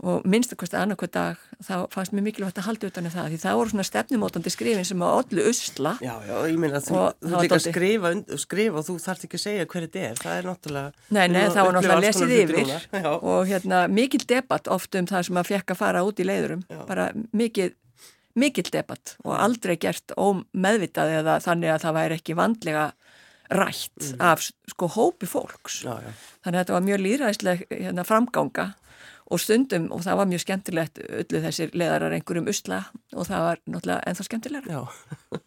og 0.02 0.24
minnstakvæmst 0.26 0.74
annarkvæð 0.74 1.10
dag 1.14 1.42
þá 1.62 1.74
fannst 1.94 2.10
mér 2.16 2.24
mikilvægt 2.26 2.56
að 2.58 2.66
halda 2.66 2.88
utan 2.90 3.06
um 3.06 3.12
það 3.14 3.26
því 3.30 3.36
það 3.44 3.58
voru 3.58 3.70
svona 3.70 3.84
stefnumótandi 3.86 4.50
skrifin 4.50 4.86
sem 4.88 5.02
á 5.04 5.08
öllu 5.14 5.44
usla. 5.46 5.92
Já, 6.02 6.14
já, 6.26 6.36
ég 6.50 6.56
þú, 6.58 6.96
Og 6.98 7.14
þú 7.22 7.30
var 7.30 7.44
líka 7.44 7.54
dálítið- 7.54 7.72
skrifa, 7.72 8.10
skrifa 8.42 8.78
og 8.80 8.86
þú 8.88 8.96
þarft 9.04 9.26
ekki 9.28 9.38
að 9.38 9.44
segja 9.46 9.66
hver 9.70 9.86
þetta 9.86 10.00
er, 10.08 10.16
það 10.24 10.38
er 10.38 10.48
náttúrulega 10.50 10.92
Nei, 11.10 11.28
nei, 11.28 11.44
það 11.54 11.62
var 11.68 11.72
náttúrulega 11.76 12.02
lesið 12.02 12.34
yfir. 12.40 13.14
og 13.22 13.46
hérna 13.46 13.78
mikil 13.88 14.24
debatt 14.26 14.68
oft 14.68 14.94
um 14.98 15.06
það 15.06 15.22
sem 15.28 15.36
að 15.36 15.46
fekk 15.52 15.70
að 15.70 15.76
fara 15.84 16.02
út 16.02 16.18
í 16.18 16.24
leiðurum. 16.26 16.64
Já. 16.68 16.86
bara 16.86 17.12
mikil, 17.32 17.70
mikil 18.34 18.64
debatt 18.72 19.16
og 19.24 19.38
aldrei 19.38 19.76
gert 19.78 20.10
ómeðvitað 20.18 21.14
eða 21.22 21.38
þannig 21.46 21.70
að 21.76 21.82
það 21.86 21.94
væri 22.00 22.18
ekki 22.18 22.34
vandlega 22.34 22.92
rætt 23.52 24.14
af 24.18 24.40
sko 24.66 24.88
hópi 24.88 25.26
fólks. 25.28 25.82
Já, 25.84 25.94
já, 26.02 26.10
þannig 26.42 26.58
að 26.58 26.62
þetta 26.64 26.72
var 26.74 26.86
mjög 26.90 27.02
líðræðisleg 27.06 27.66
hérna, 27.70 28.04
framganga 28.08 28.74
og 29.32 29.40
stundum 29.40 29.88
og 29.94 30.04
það 30.04 30.18
var 30.20 30.30
mjög 30.30 30.44
skemmtilegt 30.44 31.00
öllu 31.08 31.42
þessir 31.46 31.72
leðarar 31.76 32.16
einhverjum 32.16 32.50
usla 32.52 32.82
og 33.16 33.28
það 33.28 33.46
var 33.46 33.62
náttúrulega 33.64 34.10
ennþá 34.10 34.28
skemmtilegra 34.28 34.76
já. 34.76 34.82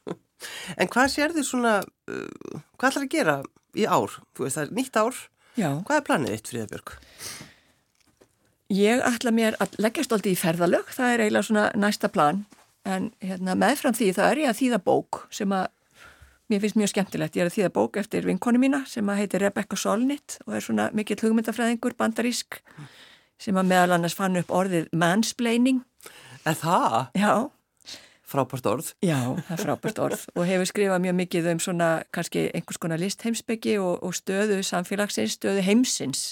en 0.82 0.92
hvað 0.96 1.14
sér 1.14 1.36
þið 1.36 1.48
svona, 1.48 1.78
uh, 2.10 2.60
hvað 2.76 2.92
ætlar 2.92 3.08
að 3.08 3.14
gera 3.14 3.38
í 3.76 3.86
ár? 3.86 4.20
Þú 4.36 4.46
veist, 4.46 4.58
það 4.58 4.66
er 4.66 4.78
nýtt 4.80 5.02
ár, 5.02 5.24
Já, 5.56 5.70
hvað 5.88 6.00
er 6.02 6.04
planið 6.04 6.34
þitt, 6.34 6.50
Fríðabjörg? 6.52 6.90
Ég 8.76 9.04
ætla 9.08 9.32
mér 9.32 9.56
að 9.64 9.78
leggja 9.80 10.04
stolti 10.04 10.34
í 10.34 10.40
ferðalög, 10.40 10.90
það 10.92 11.14
er 11.14 11.24
eiginlega 11.24 11.48
svona 11.48 11.66
næsta 11.80 12.10
plan, 12.12 12.42
en 12.84 13.08
hérna, 13.24 13.56
meðfram 13.62 13.96
því 13.96 14.10
þá 14.18 14.22
er 14.26 14.42
ég 14.42 14.52
að 14.52 14.60
þýða 14.60 14.80
bók 14.90 15.22
sem 15.34 15.54
að 15.56 15.70
mér 16.52 16.62
finnst 16.62 16.78
mjög 16.78 16.92
skemmtilegt. 16.92 17.38
Ég 17.40 17.46
er 17.46 17.50
að 17.50 17.56
þýða 17.56 17.72
bók 17.78 18.00
eftir 18.02 18.28
vinkonu 18.28 18.60
mína 18.62 18.84
sem 18.90 19.08
að 19.10 19.22
heitir 19.22 19.46
Rebecca 19.46 19.80
Solnit 19.80 20.38
og 20.46 20.58
er 20.58 20.66
svona 20.66 20.90
mikill 20.98 21.22
hugmyndafræðingur, 21.24 21.96
bandarísk, 21.98 22.60
sem 23.42 23.58
að 23.60 23.70
meðal 23.72 23.98
annars 23.98 24.16
fann 24.18 24.38
upp 24.40 24.52
orðið 24.54 24.88
mansplaining. 24.94 25.84
Er 26.46 26.58
það? 26.60 26.98
Já, 27.18 27.34
Frábært 28.26 28.66
orð. 28.66 28.88
já, 29.06 29.20
það 29.22 29.52
er 29.54 29.60
frábært 29.62 30.00
orð 30.02 30.22
og 30.34 30.48
hefur 30.50 30.66
skrifað 30.66 31.04
mjög 31.04 31.14
mikið 31.20 31.50
um 31.52 31.60
svona 31.62 31.90
kannski 32.12 32.48
einhvers 32.58 32.80
konar 32.82 32.98
listheimsbyggi 33.00 33.76
og, 33.78 34.02
og 34.02 34.16
stöðu 34.18 34.58
samfélagsins, 34.66 35.36
stöðu 35.38 35.62
heimsins 35.62 36.24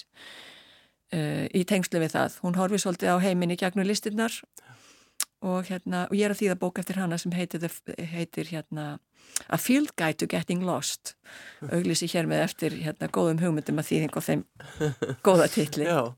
uh, 1.13 1.45
í 1.53 1.61
tengslu 1.69 2.01
við 2.01 2.15
það. 2.15 2.39
Hún 2.41 2.57
horfið 2.57 2.81
svolítið 2.83 3.13
á 3.13 3.17
heiminni 3.21 3.59
gegnum 3.61 3.85
listinnar 3.85 4.33
og, 5.43 5.67
hérna, 5.67 6.05
og 6.07 6.15
ég 6.17 6.27
er 6.27 6.33
að 6.33 6.41
þýða 6.41 6.59
bók 6.61 6.79
eftir 6.81 6.99
hana 7.01 7.19
sem 7.19 7.33
heitir, 7.35 7.67
heitir 8.13 8.49
hérna, 8.51 8.85
A 9.51 9.57
Field 9.59 9.91
Guide 9.97 10.19
to 10.21 10.27
Getting 10.29 10.63
Lost 10.67 11.15
auglýsi 11.71 12.07
hér 12.11 12.27
með 12.29 12.45
eftir 12.47 12.77
hérna, 12.79 13.11
góðum 13.11 13.41
hugmyndum 13.43 13.81
að 13.81 13.89
þýðing 13.91 14.17
og 14.19 14.25
þeim 14.27 14.47
góða 15.27 15.49
titli. 15.51 15.89
Já, 15.89 16.13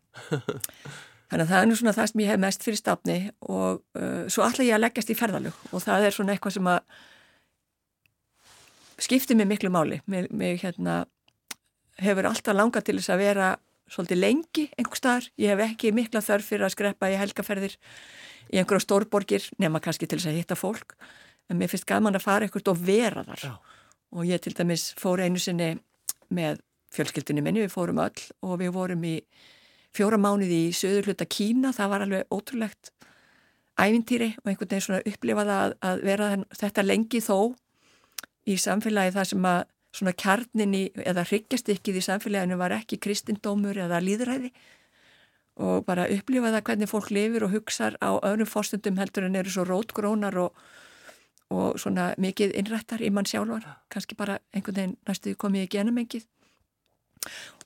Þannig 1.26 1.48
að 1.48 1.52
það 1.52 1.60
er 1.64 1.70
nú 1.70 1.76
svona 1.80 1.96
það 1.96 2.10
sem 2.12 2.22
ég 2.22 2.30
hef 2.30 2.42
mest 2.42 2.64
fyrir 2.66 2.78
stafni 2.80 3.18
og 3.50 3.82
uh, 3.98 4.26
svo 4.32 4.46
ætla 4.46 4.68
ég 4.68 4.78
að 4.78 4.84
leggjast 4.84 5.10
í 5.10 5.18
ferðalög 5.18 5.62
og 5.72 5.82
það 5.82 6.06
er 6.06 6.16
svona 6.16 6.36
eitthvað 6.36 6.58
sem 6.60 6.70
að 6.70 6.80
skiptir 9.06 9.40
mig 9.40 9.50
miklu 9.50 9.72
máli. 9.74 10.00
Mér, 10.12 10.30
mér 10.30 10.60
hérna, 10.62 11.00
hefur 12.00 12.30
alltaf 12.30 12.56
langað 12.56 12.86
til 12.88 12.98
þess 13.00 13.14
að 13.16 13.24
vera 13.26 13.50
svolítið 13.92 14.22
lengi 14.22 14.66
einhver 14.78 15.00
staðar. 15.00 15.30
Ég 15.42 15.54
hef 15.54 15.64
ekki 15.70 15.94
mikla 15.96 16.24
þörf 16.26 16.52
fyrir 16.52 16.68
að 16.68 16.76
skreppa 16.76 17.12
í 17.12 17.18
helgaferðir 17.20 17.78
í 18.52 18.60
einhverja 18.60 18.86
stórborgir 18.86 19.48
nema 19.62 19.82
kannski 19.84 20.10
til 20.10 20.20
þess 20.20 20.32
að 20.32 20.40
hitta 20.40 20.60
fólk. 20.60 20.96
En 21.50 21.60
mér 21.60 21.70
finnst 21.72 21.88
gaman 21.90 22.18
að 22.18 22.26
fara 22.26 22.48
einhvert 22.48 22.72
og 22.72 22.80
vera 22.82 23.26
þar. 23.28 23.44
Já. 23.44 23.84
Og 24.16 24.30
ég 24.30 24.42
til 24.42 24.56
dæmis 24.58 24.92
fór 24.98 25.22
einu 25.22 25.42
sinni 25.42 25.76
með 26.34 26.62
fjölskyldunni 26.96 27.44
minni, 27.44 27.66
við 27.66 27.74
fórum 27.74 28.00
öll 28.02 28.26
og 28.46 28.60
við 28.62 28.72
vorum 28.74 29.04
í 29.06 29.18
fjóra 29.96 30.20
mánuði 30.20 30.66
í 30.70 30.76
söður 30.76 31.12
hluta 31.12 31.28
Kína, 31.28 31.74
það 31.76 31.92
var 31.92 32.06
alveg 32.06 32.34
ótrúlegt 32.34 32.92
ævintýri 33.76 34.32
og 34.40 34.50
einhvern 34.50 34.72
veginn 34.72 34.86
svona 34.86 35.04
upplifa 35.04 35.46
það 35.46 35.62
að, 35.62 35.76
að 35.90 36.04
vera 36.08 36.28
þetta 36.56 36.86
lengi 36.86 37.22
þó 37.24 37.38
í 38.46 38.58
samfélagi 38.62 39.16
þar 39.16 39.30
sem 39.32 39.48
að 39.50 39.64
svona 39.96 40.14
kjarnin 40.18 40.76
í, 40.76 40.84
eða 41.08 41.26
hryggjastykkið 41.30 42.00
í 42.00 42.06
samfélaginu 42.06 42.58
var 42.60 42.76
ekki 42.76 43.00
kristindómur 43.02 43.78
eða 43.86 44.02
líðræði 44.04 44.52
og 45.66 45.86
bara 45.88 46.10
upplifa 46.12 46.52
það 46.52 46.66
hvernig 46.68 46.92
fólk 46.92 47.12
lifir 47.16 47.46
og 47.48 47.54
hugsar 47.56 47.96
á 48.04 48.20
öðrum 48.20 48.50
fórstundum 48.50 49.00
heldur 49.00 49.28
en 49.30 49.38
eru 49.40 49.54
svo 49.54 49.64
rótgrónar 49.68 50.36
og, 50.44 50.56
og 51.56 51.80
svona 51.80 52.12
mikið 52.20 52.58
innrættar 52.60 53.04
í 53.04 53.12
mann 53.14 53.28
sjálfar, 53.30 53.68
kannski 53.90 54.18
bara 54.20 54.40
einhvern 54.52 54.82
veginn 54.82 54.98
næstuði 55.08 55.40
komið 55.40 55.68
í 55.68 55.74
genumengið 55.78 56.28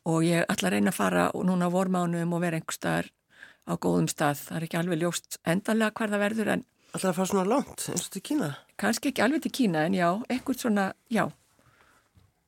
og 0.06 0.22
ég 0.24 0.46
ætla 0.46 0.70
að 0.70 0.78
reyna 0.78 0.94
að 0.94 1.00
fara 1.00 1.30
núna 1.34 1.68
á 1.68 1.74
vormánum 1.74 2.36
og 2.38 2.44
vera 2.46 2.60
einhver 2.62 2.78
staðar 2.78 3.10
á 3.70 3.74
góðum 3.78 4.08
stað. 4.10 4.46
Það 4.46 4.58
er 4.58 4.65
ekki 4.65 4.78
alveg 4.80 5.02
ljóst 5.02 5.39
endanlega 5.46 5.98
hver 5.98 6.13
það 6.13 6.24
verður 6.24 6.54
en 6.54 6.63
ætlar 6.94 7.12
að 7.12 7.18
fara 7.20 7.32
svona 7.32 7.50
langt 7.50 7.86
eins 7.89 8.08
og 8.08 8.13
til 8.13 8.24
Kína? 8.26 8.54
kannski 8.80 9.12
ekki 9.12 9.24
alveg 9.26 9.44
til 9.46 9.54
Kína 9.60 9.86
en 9.86 9.98
já, 9.98 10.10
einhvern 10.30 10.58
svona, 10.58 10.86
já, 11.12 11.28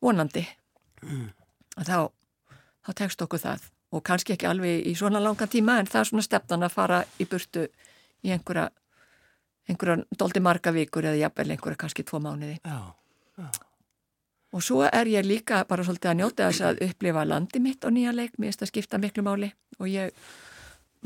vonandi. 0.01 0.45
Að 1.77 1.87
Þá, 1.87 1.97
þá 2.85 2.91
tekst 2.99 3.21
okkur 3.25 3.41
það. 3.41 3.65
Og 3.91 4.03
kannski 4.07 4.35
ekki 4.35 4.47
alveg 4.47 4.85
í 4.87 4.93
svona 4.95 5.19
langan 5.23 5.49
tíma 5.51 5.79
en 5.79 5.89
það 5.89 6.01
er 6.01 6.09
svona 6.09 6.25
stefnan 6.25 6.63
að 6.67 6.75
fara 6.75 7.01
í 7.19 7.27
burtu 7.27 7.65
í 8.23 8.31
einhverja, 8.31 8.69
einhverja 9.67 10.05
doldi 10.19 10.43
marga 10.43 10.71
vikur 10.75 11.07
eða 11.09 11.19
jafnvel 11.25 11.49
einhverja 11.55 11.81
kannski 11.83 12.05
tvo 12.07 12.21
mánuði. 12.23 12.59
Já, 12.63 12.93
Og 14.51 14.63
svo 14.63 14.81
er 14.83 15.07
ég 15.07 15.23
líka 15.23 15.61
bara 15.67 15.83
svolítið 15.87 16.09
að 16.11 16.17
njóta 16.19 16.47
þess 16.49 16.63
að 16.67 16.81
upplifa 16.89 17.21
landi 17.23 17.59
mitt 17.63 17.85
á 17.87 17.89
nýja 17.89 18.11
leik, 18.11 18.33
mér 18.35 18.51
finnst 18.51 18.65
að 18.65 18.71
skipta 18.73 18.99
miklu 18.99 19.23
máli. 19.23 19.47
Og 19.79 19.87
ég 19.87 20.11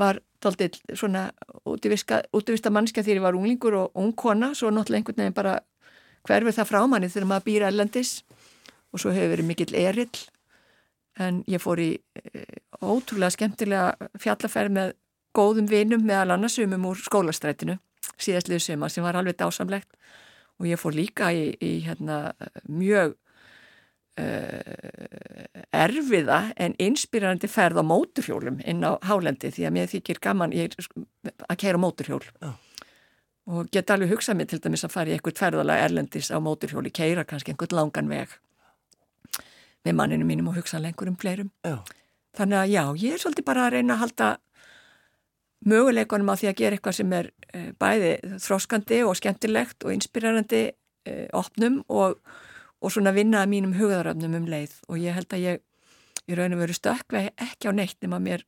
var 0.01 0.17
svolítið 0.41 0.79
svona 0.97 1.27
útivista 1.65 2.71
mannskja 2.73 3.03
þegar 3.03 3.19
ég 3.19 3.25
var 3.25 3.37
unglingur 3.37 3.77
og 3.83 4.01
ung 4.01 4.15
kona, 4.17 4.53
svo 4.57 4.71
náttúrulega 4.73 5.03
einhvern 5.03 5.21
veginn 5.21 5.37
bara 5.37 5.59
hverfur 6.25 6.57
það 6.57 6.69
frá 6.71 6.79
manni 6.89 7.09
þegar 7.13 7.29
maður 7.29 7.45
býr 7.45 7.67
erlendis 7.69 8.15
og 8.95 9.01
svo 9.03 9.11
hefur 9.15 9.35
verið 9.35 9.49
mikill 9.49 9.75
erill. 9.77 10.21
En 11.19 11.43
ég 11.51 11.63
fór 11.63 11.79
í 11.83 11.91
e, 11.95 12.45
ótrúlega 12.79 13.35
skemmtilega 13.35 14.09
fjallaferð 14.19 14.75
með 14.75 14.95
góðum 15.35 15.67
vinum 15.71 16.03
meðal 16.07 16.35
annars 16.35 16.57
umum 16.63 16.89
úr 16.91 17.03
skólastrætinu 17.03 17.77
síðastliðu 18.15 18.63
suma 18.63 18.89
sem 18.91 19.03
var 19.03 19.17
alveg 19.19 19.37
dásamlegt. 19.39 19.91
Og 20.59 20.69
ég 20.69 20.79
fór 20.79 20.95
líka 20.95 21.31
í, 21.35 21.49
í 21.59 21.71
hérna, 21.83 22.29
mjög 22.71 23.17
uh, 24.19 25.55
erfiða 25.75 26.39
en 26.55 26.75
inspírandi 26.81 27.49
ferð 27.51 27.81
á 27.81 27.83
móturhjólum 27.83 28.61
inn 28.63 28.85
á 28.87 28.95
hálendi 29.03 29.51
því 29.51 29.67
að 29.67 29.75
mér 29.75 29.91
þykir 29.91 30.21
gaman 30.23 30.55
ég, 30.55 30.77
að 31.49 31.59
keira 31.59 31.81
móturhjól 31.81 32.23
Já. 32.23 32.53
og 33.51 33.71
get 33.73 33.91
alveg 33.91 34.13
hugsað 34.15 34.39
mér 34.39 34.51
til 34.51 34.61
dæmis 34.63 34.85
að 34.87 34.95
fara 34.95 35.11
í 35.11 35.17
eitthvað 35.17 35.41
ferðalega 35.43 35.89
erlendis 35.89 36.31
á 36.31 36.39
móturhjóli, 36.39 36.93
keira 36.95 37.27
kannski 37.27 37.51
einhvern 37.51 37.75
langan 37.81 38.11
veg 38.11 38.39
með 39.85 39.97
manninu 39.99 40.27
mínum 40.27 40.49
og 40.51 40.57
hugsanlega 40.59 40.93
einhverjum 40.93 41.19
fleirum 41.21 41.51
já, 41.65 41.77
þannig 42.37 42.61
að 42.61 42.73
já, 42.73 42.83
ég 43.03 43.15
er 43.15 43.23
svolítið 43.23 43.47
bara 43.47 43.67
að 43.67 43.77
reyna 43.77 43.95
að 43.95 44.03
halda 44.05 44.31
möguleikunum 45.65 46.33
á 46.33 46.35
því 46.39 46.49
að 46.49 46.57
gera 46.61 46.77
eitthvað 46.77 46.97
sem 46.99 47.13
er 47.19 47.29
uh, 47.31 47.69
bæði 47.81 48.15
þróskandi 48.45 49.03
og 49.05 49.15
skemmtilegt 49.19 49.85
og 49.85 49.95
inspirerandi 49.95 50.65
uh, 50.71 51.27
opnum 51.37 51.79
og, 51.87 52.19
og 52.81 52.93
svona 52.93 53.15
vinna 53.15 53.45
að 53.45 53.53
mínum 53.53 53.77
hugaðaröfnum 53.77 54.35
um 54.41 54.49
leið 54.51 54.75
og 54.89 54.99
ég 55.01 55.17
held 55.17 55.33
að 55.33 55.47
ég 55.47 55.63
í 56.25 56.37
raun 56.37 56.57
og 56.57 56.63
veru 56.63 56.75
stökkvei 56.75 57.27
ekki 57.29 57.69
á 57.69 57.71
neitt 57.77 57.97
nema 58.01 58.21
mér 58.21 58.45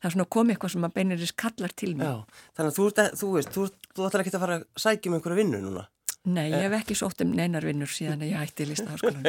það 0.00 0.08
er 0.08 0.14
svona 0.14 0.30
komið 0.32 0.54
eitthvað 0.54 0.72
sem 0.74 0.86
að 0.86 0.94
beinirins 0.96 1.32
kallar 1.36 1.74
til 1.76 1.94
mig. 1.96 2.08
já. 2.08 2.44
Þannig 2.56 2.70
að 2.70 2.76
þú, 2.78 2.86
ert, 2.88 3.00
þú 3.20 3.32
veist, 3.34 3.50
þú, 3.54 3.64
þú 3.96 4.06
ætlar 4.06 4.24
ekki 4.24 4.32
að 4.32 4.44
fara 4.44 4.58
að 4.58 4.66
sækja 4.84 5.10
um 5.10 5.16
einhverja 5.18 5.40
vinnu 5.40 5.60
núna. 5.64 5.84
Nei, 6.28 6.50
ég 6.52 6.66
hef 6.66 6.74
ekki 6.82 6.94
sótt 6.98 7.22
um 7.24 7.30
neinar 7.32 7.64
vinnur 7.64 7.88
síðan 7.88 8.20
að 8.20 8.34
ég 8.34 8.42
hætti 8.42 8.66
í 8.66 8.70
listaháskólan. 8.74 9.28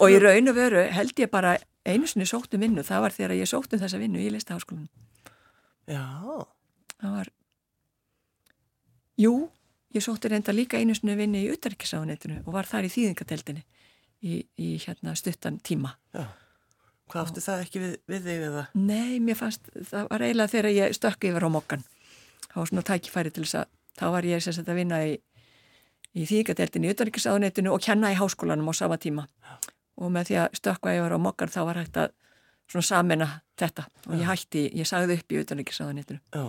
Og 0.00 0.06
í 0.08 0.20
raun 0.22 0.48
og 0.48 0.56
veru 0.56 0.86
held 0.96 1.18
ég 1.20 1.28
bara 1.32 1.56
einu 1.84 2.08
sinni 2.08 2.24
sótt 2.28 2.56
um 2.56 2.62
vinnu, 2.64 2.84
það 2.86 3.02
var 3.04 3.16
þegar 3.16 3.36
ég 3.36 3.50
sótt 3.50 3.76
um 3.76 3.82
þessa 3.82 4.00
vinnu 4.00 4.22
í 4.24 4.30
listaháskólan. 4.32 4.88
Já, 5.86 6.06
það 6.96 7.18
var 7.18 7.28
jú, 9.20 9.34
ég 9.94 10.04
sótti 10.04 10.30
reynda 10.30 10.54
líka 10.54 10.80
einu 10.80 10.96
sinni 10.96 11.16
vinni 11.18 11.44
í 11.44 11.52
utarrikiðsáðunetinu 11.54 12.42
og 12.44 12.56
var 12.56 12.68
þar 12.68 12.88
í 12.88 12.92
þýðingadeldinni 12.92 13.62
í, 14.24 14.40
í 14.60 14.72
hérna 14.82 15.14
stuttan 15.18 15.60
tíma 15.64 15.94
já. 16.16 16.26
Hvað 17.06 17.28
áttu 17.28 17.42
það 17.44 17.60
ekki 17.62 17.80
við, 17.82 17.92
við 18.10 18.24
þig 18.26 18.44
eða? 18.48 18.64
nei, 18.74 19.20
mér 19.22 19.38
fannst, 19.38 19.68
það 19.92 20.08
var 20.10 20.24
eiginlega 20.26 20.52
þegar 20.52 20.72
ég 20.74 20.96
stökk 20.96 21.28
yfir 21.30 21.46
á 21.46 21.50
mokkan 21.54 21.86
það 22.48 22.58
var 22.58 22.70
svona 22.72 22.86
tækifæri 22.90 23.32
til 23.32 23.46
þess 23.46 23.60
að 23.62 23.72
þá 23.96 24.06
var 24.16 24.28
ég 24.28 24.44
sagt 24.44 24.72
að 24.72 24.80
vinna 24.80 25.00
í, 25.06 25.14
í 26.16 26.26
þýðingadeldinni 26.28 26.88
í 26.88 26.94
utarrikiðsáðunetinu 26.94 27.72
og 27.74 27.82
kenna 27.84 28.12
í 28.12 28.18
háskólanum 28.18 28.70
á 28.72 28.74
sama 28.76 28.98
tíma. 29.00 29.26
Og 29.96 30.12
með 30.12 30.30
því 30.30 30.38
að 30.42 30.60
stökka 30.60 30.94
yfir 30.96 31.16
á 31.16 31.18
mokkan 31.20 31.52
þá 31.52 31.60
var 31.68 31.80
hægt 31.80 31.98
að 32.00 32.14
svona 32.72 32.88
samena 32.88 33.28
þetta. 33.60 33.86
Og 34.08 34.16
ég 34.16 34.28
hætti, 34.28 34.62
ég 34.76 34.88
sagði 34.88 35.18
upp 35.20 35.32
í 35.32 35.42
utarrikiðsáðunetinu 35.42 36.20
Já, 36.34 36.46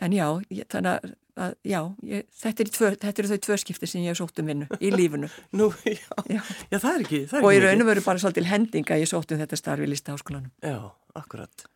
en 0.00 0.14
já, 0.16 0.26
ég, 0.48 0.64
þannig 0.72 0.96
að, 0.96 1.14
að 1.44 1.54
já, 1.68 1.80
ég, 2.08 2.26
þetta, 2.40 2.64
er 2.64 2.72
tvö, 2.76 2.90
þetta 3.04 3.22
eru 3.22 3.30
þau 3.30 3.42
tvö 3.46 3.58
skipti 3.60 3.90
sem 3.90 4.04
ég 4.06 4.14
hef 4.14 4.20
sótt 4.22 4.42
um 4.42 4.50
vinnu 4.50 4.68
í 4.80 4.92
lífunu. 4.98 5.30
Nú, 5.52 5.70
já, 5.84 6.00
já. 6.30 6.40
já 6.70 6.78
það 6.78 6.92
er 6.92 7.06
ekki, 7.06 7.22
það 7.30 7.40
er 7.40 7.46
og 7.46 7.54
í 7.54 7.62
raun 7.66 7.84
og 7.84 7.90
veru 7.90 8.04
bara 8.06 8.22
svolítil 8.22 8.48
hendinga 8.48 9.00
ég 9.02 9.10
sótt 9.10 9.34
um 9.34 9.42
þetta 9.42 9.60
starfi 9.60 9.88
í 9.88 9.92
listaháskólanum. 9.92 10.52
Já, 10.64 10.78
akkurat. 11.20 11.66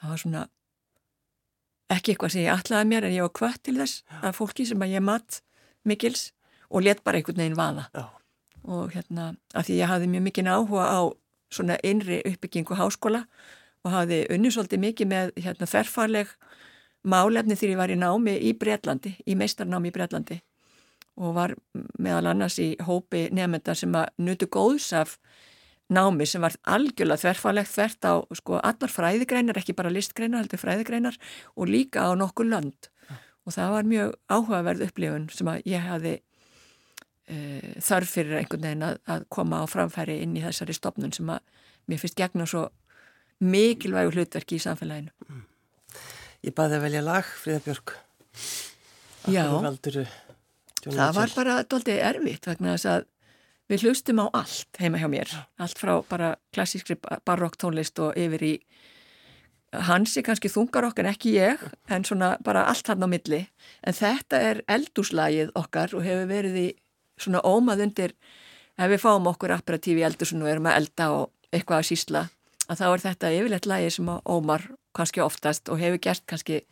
Það 0.00 0.12
var 0.14 0.22
svona 0.24 0.48
ekki 1.90 2.14
eitthvað 2.14 2.34
sem 2.34 2.44
ég 2.44 2.52
atlaði 2.54 2.90
mér 2.90 3.08
en 3.08 3.16
ég 3.16 3.26
var 3.26 3.32
kvött 3.40 3.64
til 3.66 3.76
þess 3.80 4.04
að 4.20 4.36
fólki 4.38 4.66
sem 4.68 4.84
að 4.84 4.94
ég 4.94 5.04
mat 5.04 5.40
mikils 5.88 6.30
og 6.70 6.84
let 6.86 7.04
bara 7.04 7.20
einhvern 7.20 7.42
veginn 7.42 7.58
vaða. 7.58 7.88
Já. 7.94 8.06
Og 8.64 8.92
hérna, 8.92 9.34
af 9.54 9.66
því 9.66 9.80
ég 9.80 9.90
hafði 9.90 10.10
mjög 10.12 10.26
mikinn 10.26 10.50
áhuga 10.52 10.86
á 10.86 11.00
svona 11.50 11.78
einri 11.82 12.20
uppbyggingu 12.28 12.76
háskóla 12.78 13.24
og 13.84 13.94
hafði 13.94 14.26
unni 14.30 14.52
svolítið 14.52 14.82
mikið 14.84 15.10
með 15.10 15.32
hérna 15.40 15.68
þerfarleg 15.70 16.34
málefni 17.02 17.56
þegar 17.56 17.72
ég 17.72 17.80
var 17.80 17.92
í 17.94 17.98
námi 17.98 18.36
í 18.36 18.52
Breitlandi, 18.60 19.14
í 19.26 19.36
meistarnámi 19.38 19.90
í 19.90 19.94
Breitlandi 19.94 20.40
og 21.20 21.34
var 21.36 21.54
meðal 21.98 22.30
annars 22.30 22.58
í 22.62 22.74
hópi 22.86 23.28
nefnda 23.34 23.74
sem 23.76 23.94
að 23.96 24.12
nutu 24.20 24.48
góðs 24.52 24.90
af 24.96 25.16
námi 25.90 26.26
sem 26.28 26.44
var 26.44 26.54
algjörlega 26.70 27.24
þverfalegt 27.24 27.72
þvert 27.72 28.06
á 28.06 28.14
sko 28.38 28.60
allar 28.62 28.92
fræðigreinar, 28.92 29.58
ekki 29.58 29.74
bara 29.76 29.92
listgreinar, 29.92 30.44
heldur 30.44 30.60
fræðigreinar 30.62 31.18
og 31.56 31.70
líka 31.72 32.06
á 32.06 32.14
nokkur 32.14 32.46
lönd 32.46 32.90
og 33.46 33.56
það 33.56 33.74
var 33.74 33.88
mjög 33.88 34.12
áhugaverð 34.30 34.84
upplifun 34.86 35.28
sem 35.34 35.48
að 35.50 35.64
ég 35.72 35.88
hafi 35.88 36.18
e, 37.30 37.74
þarf 37.84 38.16
fyrir 38.16 38.40
einhvern 38.40 38.66
veginn 38.66 38.86
að, 38.86 38.98
að 39.06 39.26
koma 39.32 39.62
á 39.62 39.64
framfæri 39.70 40.18
inn 40.24 40.36
í 40.38 40.44
þessari 40.44 40.76
stopnun 40.76 41.14
sem 41.14 41.30
að 41.30 41.40
mér 41.90 42.02
finnst 42.02 42.18
gegna 42.18 42.46
svo 42.48 42.66
mikilvægu 43.40 44.16
hlutverki 44.16 44.58
í 44.58 44.64
samfélaginu. 44.64 45.14
Mm. 45.28 45.46
Ég 46.46 46.56
baði 46.56 46.78
að 46.78 46.84
velja 46.86 47.04
lag, 47.04 47.30
Fríða 47.40 47.62
Björg. 47.66 47.94
Já, 49.28 49.44
það 50.86 51.16
var 51.18 51.32
bara 51.36 51.56
doldið 51.68 51.98
erfitt 52.08 52.46
vegna 52.48 52.76
þess 52.76 52.88
að 52.88 53.08
við 53.70 53.84
hlustum 53.86 54.22
á 54.24 54.26
allt 54.40 54.80
heima 54.80 55.00
hjá 55.00 55.08
mér. 55.12 55.34
Allt 55.60 55.80
frá 55.80 55.92
bara 56.08 56.34
klassískri 56.54 56.96
barokk 57.28 57.58
tónlist 57.60 58.00
og 58.02 58.16
yfir 58.18 58.46
í 58.46 58.54
hansi 59.86 60.24
kannski 60.26 60.50
þungarokk 60.50 61.02
en 61.02 61.10
ekki 61.12 61.36
ég, 61.36 61.60
en 61.92 62.06
svona 62.06 62.32
bara 62.44 62.64
allt 62.70 62.88
hann 62.90 63.04
á 63.04 63.08
milli. 63.10 63.44
En 63.86 63.94
þetta 63.94 64.40
er 64.48 64.62
eldúslagið 64.70 65.52
okkar 65.58 65.94
og 65.94 66.06
hefur 66.06 66.30
verið 66.30 66.58
í 66.64 66.68
svona 67.20 67.42
ómað 67.46 67.84
undir, 67.86 68.16
ef 68.80 68.92
við 68.92 69.02
fáum 69.04 69.30
okkur 69.30 69.54
apparatífi 69.56 70.04
eldursun 70.06 70.44
og 70.44 70.52
erum 70.52 70.68
að 70.70 70.78
elda 70.80 71.08
og 71.16 71.54
eitthvað 71.54 71.82
að 71.82 71.88
sísla, 71.90 72.26
að 72.68 72.82
þá 72.82 72.86
er 72.90 73.04
þetta 73.06 73.32
yfirleitt 73.38 73.70
lagið 73.70 73.96
sem 73.96 74.12
ómar 74.24 74.68
kannski 74.96 75.22
oftast 75.24 75.70
og 75.70 75.80
hefur 75.82 76.02
gert 76.02 76.26
kannski 76.26 76.62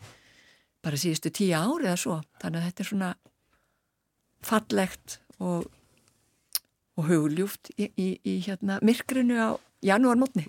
bara 0.83 0.99
síðustu 0.99 1.33
tíu 1.35 1.55
ári 1.59 1.89
eða 1.89 1.99
svo. 1.99 2.21
Þannig 2.43 2.61
að 2.61 2.69
þetta 2.69 2.85
er 2.85 2.89
svona 2.93 3.11
fallegt 4.47 5.19
og 5.43 5.67
og 6.99 7.07
hugljúft 7.07 7.71
í, 7.79 7.89
í, 7.95 8.09
í 8.27 8.39
hérna, 8.47 8.81
myrkrinu 8.85 9.39
á 9.39 9.49
janúarmótni. 9.85 10.49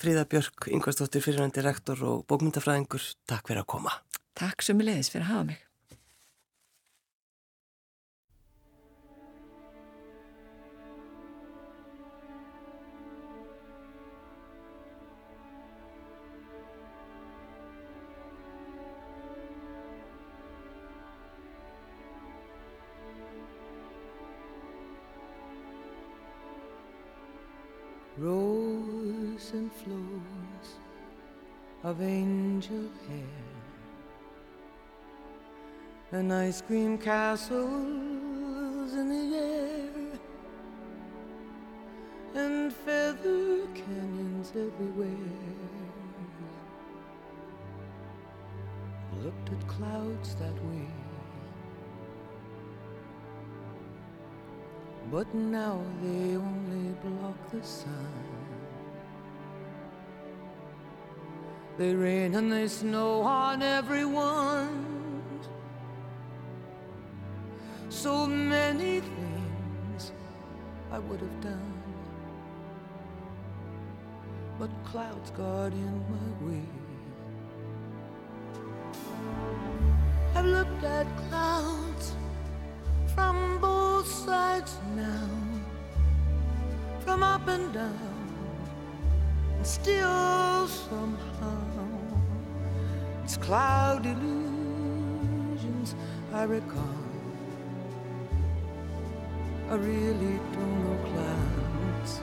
Fríða 0.00 0.26
Björk, 0.28 0.68
yngvastóttir 0.74 1.22
fyrirvændi 1.24 1.62
rektor 1.64 2.00
og 2.04 2.24
bókmyndafræðingur, 2.28 3.04
takk 3.30 3.48
fyrir 3.48 3.62
að 3.62 3.70
koma. 3.76 3.94
Takk 4.36 4.64
sem 4.66 4.80
er 4.82 4.90
leiðis 4.90 5.12
fyrir 5.12 5.28
að 5.28 5.32
hafa 5.32 5.46
mig. 5.52 5.62
And 29.52 29.70
flows 29.72 30.78
of 31.82 32.00
angel 32.00 32.88
hair. 33.08 33.44
And 36.12 36.32
ice 36.32 36.62
cream 36.62 36.96
castles 36.96 37.60
in 38.94 39.08
the 39.08 39.36
air 39.36 39.74
and 42.34 42.72
feather 42.72 43.66
canyons 43.74 44.50
everywhere. 44.50 45.08
Looked 49.22 49.52
at 49.52 49.68
clouds 49.68 50.34
that 50.36 50.54
way. 50.64 50.88
But 55.10 55.32
now 55.34 55.80
they 56.02 56.36
only 56.36 56.94
block 57.02 57.50
the 57.50 57.62
sun. 57.62 58.33
They 61.76 61.92
rain 61.92 62.36
and 62.36 62.52
they 62.52 62.68
snow 62.68 63.22
on 63.22 63.60
everyone. 63.60 64.86
So 67.88 68.26
many 68.26 69.00
things 69.00 70.12
I 70.92 71.00
would 71.00 71.20
have 71.20 71.40
done. 71.40 71.72
But 74.58 74.70
clouds 74.84 75.30
got 75.30 75.72
in 75.72 76.04
my 76.14 76.46
way. 76.46 76.68
I've 80.36 80.46
looked 80.46 80.84
at 80.84 81.06
clouds 81.28 82.12
from 83.14 83.58
both 83.60 84.06
sides 84.06 84.76
now, 84.94 85.28
from 87.00 87.22
up 87.22 87.46
and 87.48 87.72
down, 87.72 88.13
and 89.64 89.70
still 89.70 90.68
somehow 90.68 91.56
it's 93.24 93.38
cloud 93.38 94.04
illusions 94.04 95.94
I 96.34 96.42
recall. 96.42 96.98
I 99.70 99.76
really 99.76 100.38
don't 100.52 100.84
know 100.84 100.98
clouds. 101.08 102.20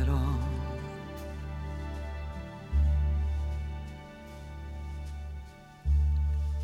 At 0.00 0.08
all. 0.08 0.40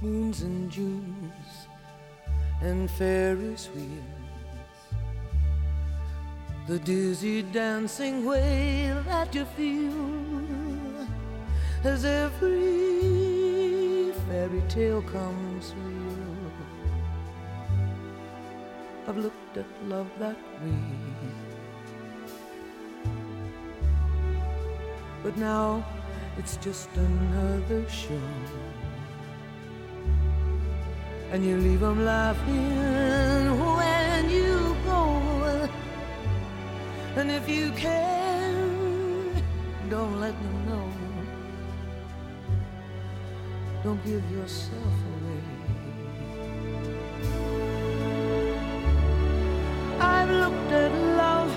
moons 0.01 0.42
and 0.42 0.68
Junes 0.72 1.68
and 2.61 2.90
Ferris 2.90 3.68
wheels. 3.76 4.17
The 6.68 6.78
dizzy 6.78 7.40
dancing 7.40 8.26
way 8.26 8.94
that 9.06 9.34
you 9.34 9.46
feel 9.56 11.08
as 11.82 12.04
every 12.04 12.52
fairy 14.28 14.62
tale 14.68 15.00
comes 15.00 15.74
real. 15.82 16.52
I've 19.06 19.16
looked 19.16 19.56
at 19.56 19.64
love 19.86 20.10
that 20.18 20.36
way. 20.62 20.76
But 25.22 25.38
now 25.38 25.82
it's 26.36 26.58
just 26.58 26.90
another 26.94 27.88
show 27.88 28.20
and 31.32 31.44
you 31.44 31.56
leave 31.56 31.80
them 31.80 32.04
laughing 32.04 33.58
when 33.58 34.07
And 37.18 37.32
if 37.32 37.48
you 37.48 37.72
can, 37.72 39.42
don't 39.90 40.20
let 40.20 40.34
them 40.40 40.66
know. 40.68 40.88
Don't 43.82 44.00
give 44.04 44.22
yourself 44.30 44.94
away. 45.14 45.42
I've 49.98 50.30
looked 50.30 50.70
at 50.70 50.92
love 51.16 51.52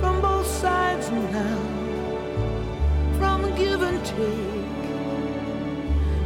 from 0.00 0.22
both 0.22 0.46
sides 0.46 1.10
now, 1.10 1.58
from 3.18 3.54
give 3.56 3.82
and 3.82 4.02
take, 4.06 4.86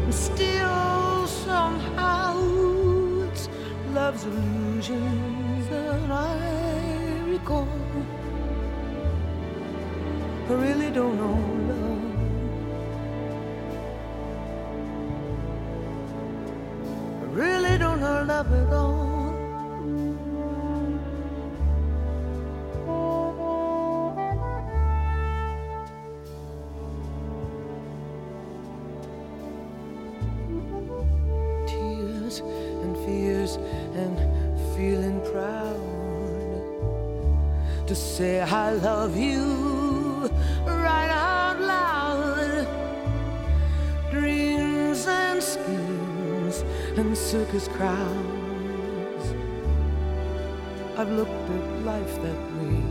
and 0.04 0.14
still 0.14 1.26
somehow 1.26 2.38
it's 3.26 3.48
love's 3.92 4.24
illusions 4.24 5.32
I 10.53 10.55
really 10.55 10.90
don't 10.90 11.16
know 11.16 11.38
love. 11.70 12.03
I 17.22 17.24
really 17.40 17.78
don't 17.78 18.00
know 18.00 18.22
love 18.28 18.53
at 18.53 18.70
all. 18.70 19.03
and 33.94 34.16
feeling 34.76 35.20
proud 35.32 35.76
to 37.86 37.94
say 37.94 38.40
I 38.40 38.72
love 38.72 39.16
you 39.16 39.82
right 40.66 41.11
out 41.11 41.61
loud. 41.61 42.66
Dreams 44.11 45.07
and 45.07 45.43
schemes 45.43 46.64
and 46.97 47.16
circus 47.16 47.68
crowds. 47.68 49.35
I've 50.97 51.11
looked 51.11 51.31
at 51.31 51.85
life 51.85 52.14
that 52.23 52.41
way. 52.59 52.83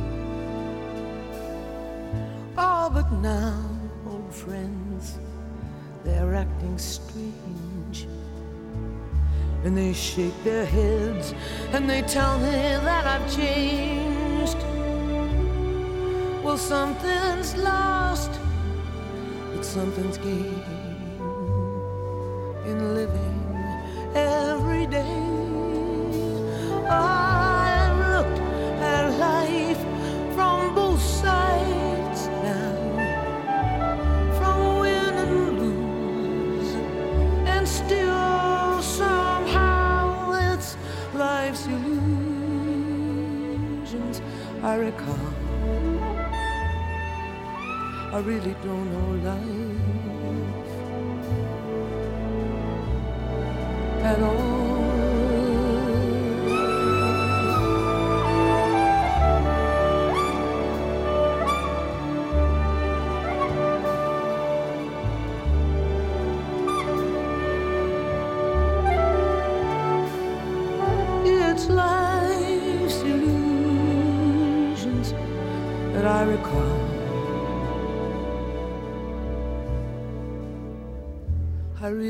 Oh, 2.57 2.89
but 2.91 3.11
now, 3.21 3.63
old 4.07 4.33
friends, 4.33 5.19
they're 6.03 6.33
acting 6.33 6.77
strange. 6.77 8.07
And 9.63 9.77
they 9.77 9.93
shake 9.93 10.43
their 10.43 10.65
heads 10.65 11.35
and 11.71 11.87
they 11.87 12.01
tell 12.01 12.39
me 12.39 12.49
that 12.49 13.05
I've 13.05 13.35
changed. 13.35 14.10
Well, 16.43 16.57
something's 16.57 17.55
lost, 17.55 18.31
but 19.53 19.63
something's 19.63 20.17
gained 20.17 20.80
really 48.21 48.55
don't 48.63 48.91
know 48.91 49.29
life 49.29 49.60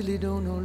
really 0.02 0.18
don't 0.18 0.46
know 0.46 0.61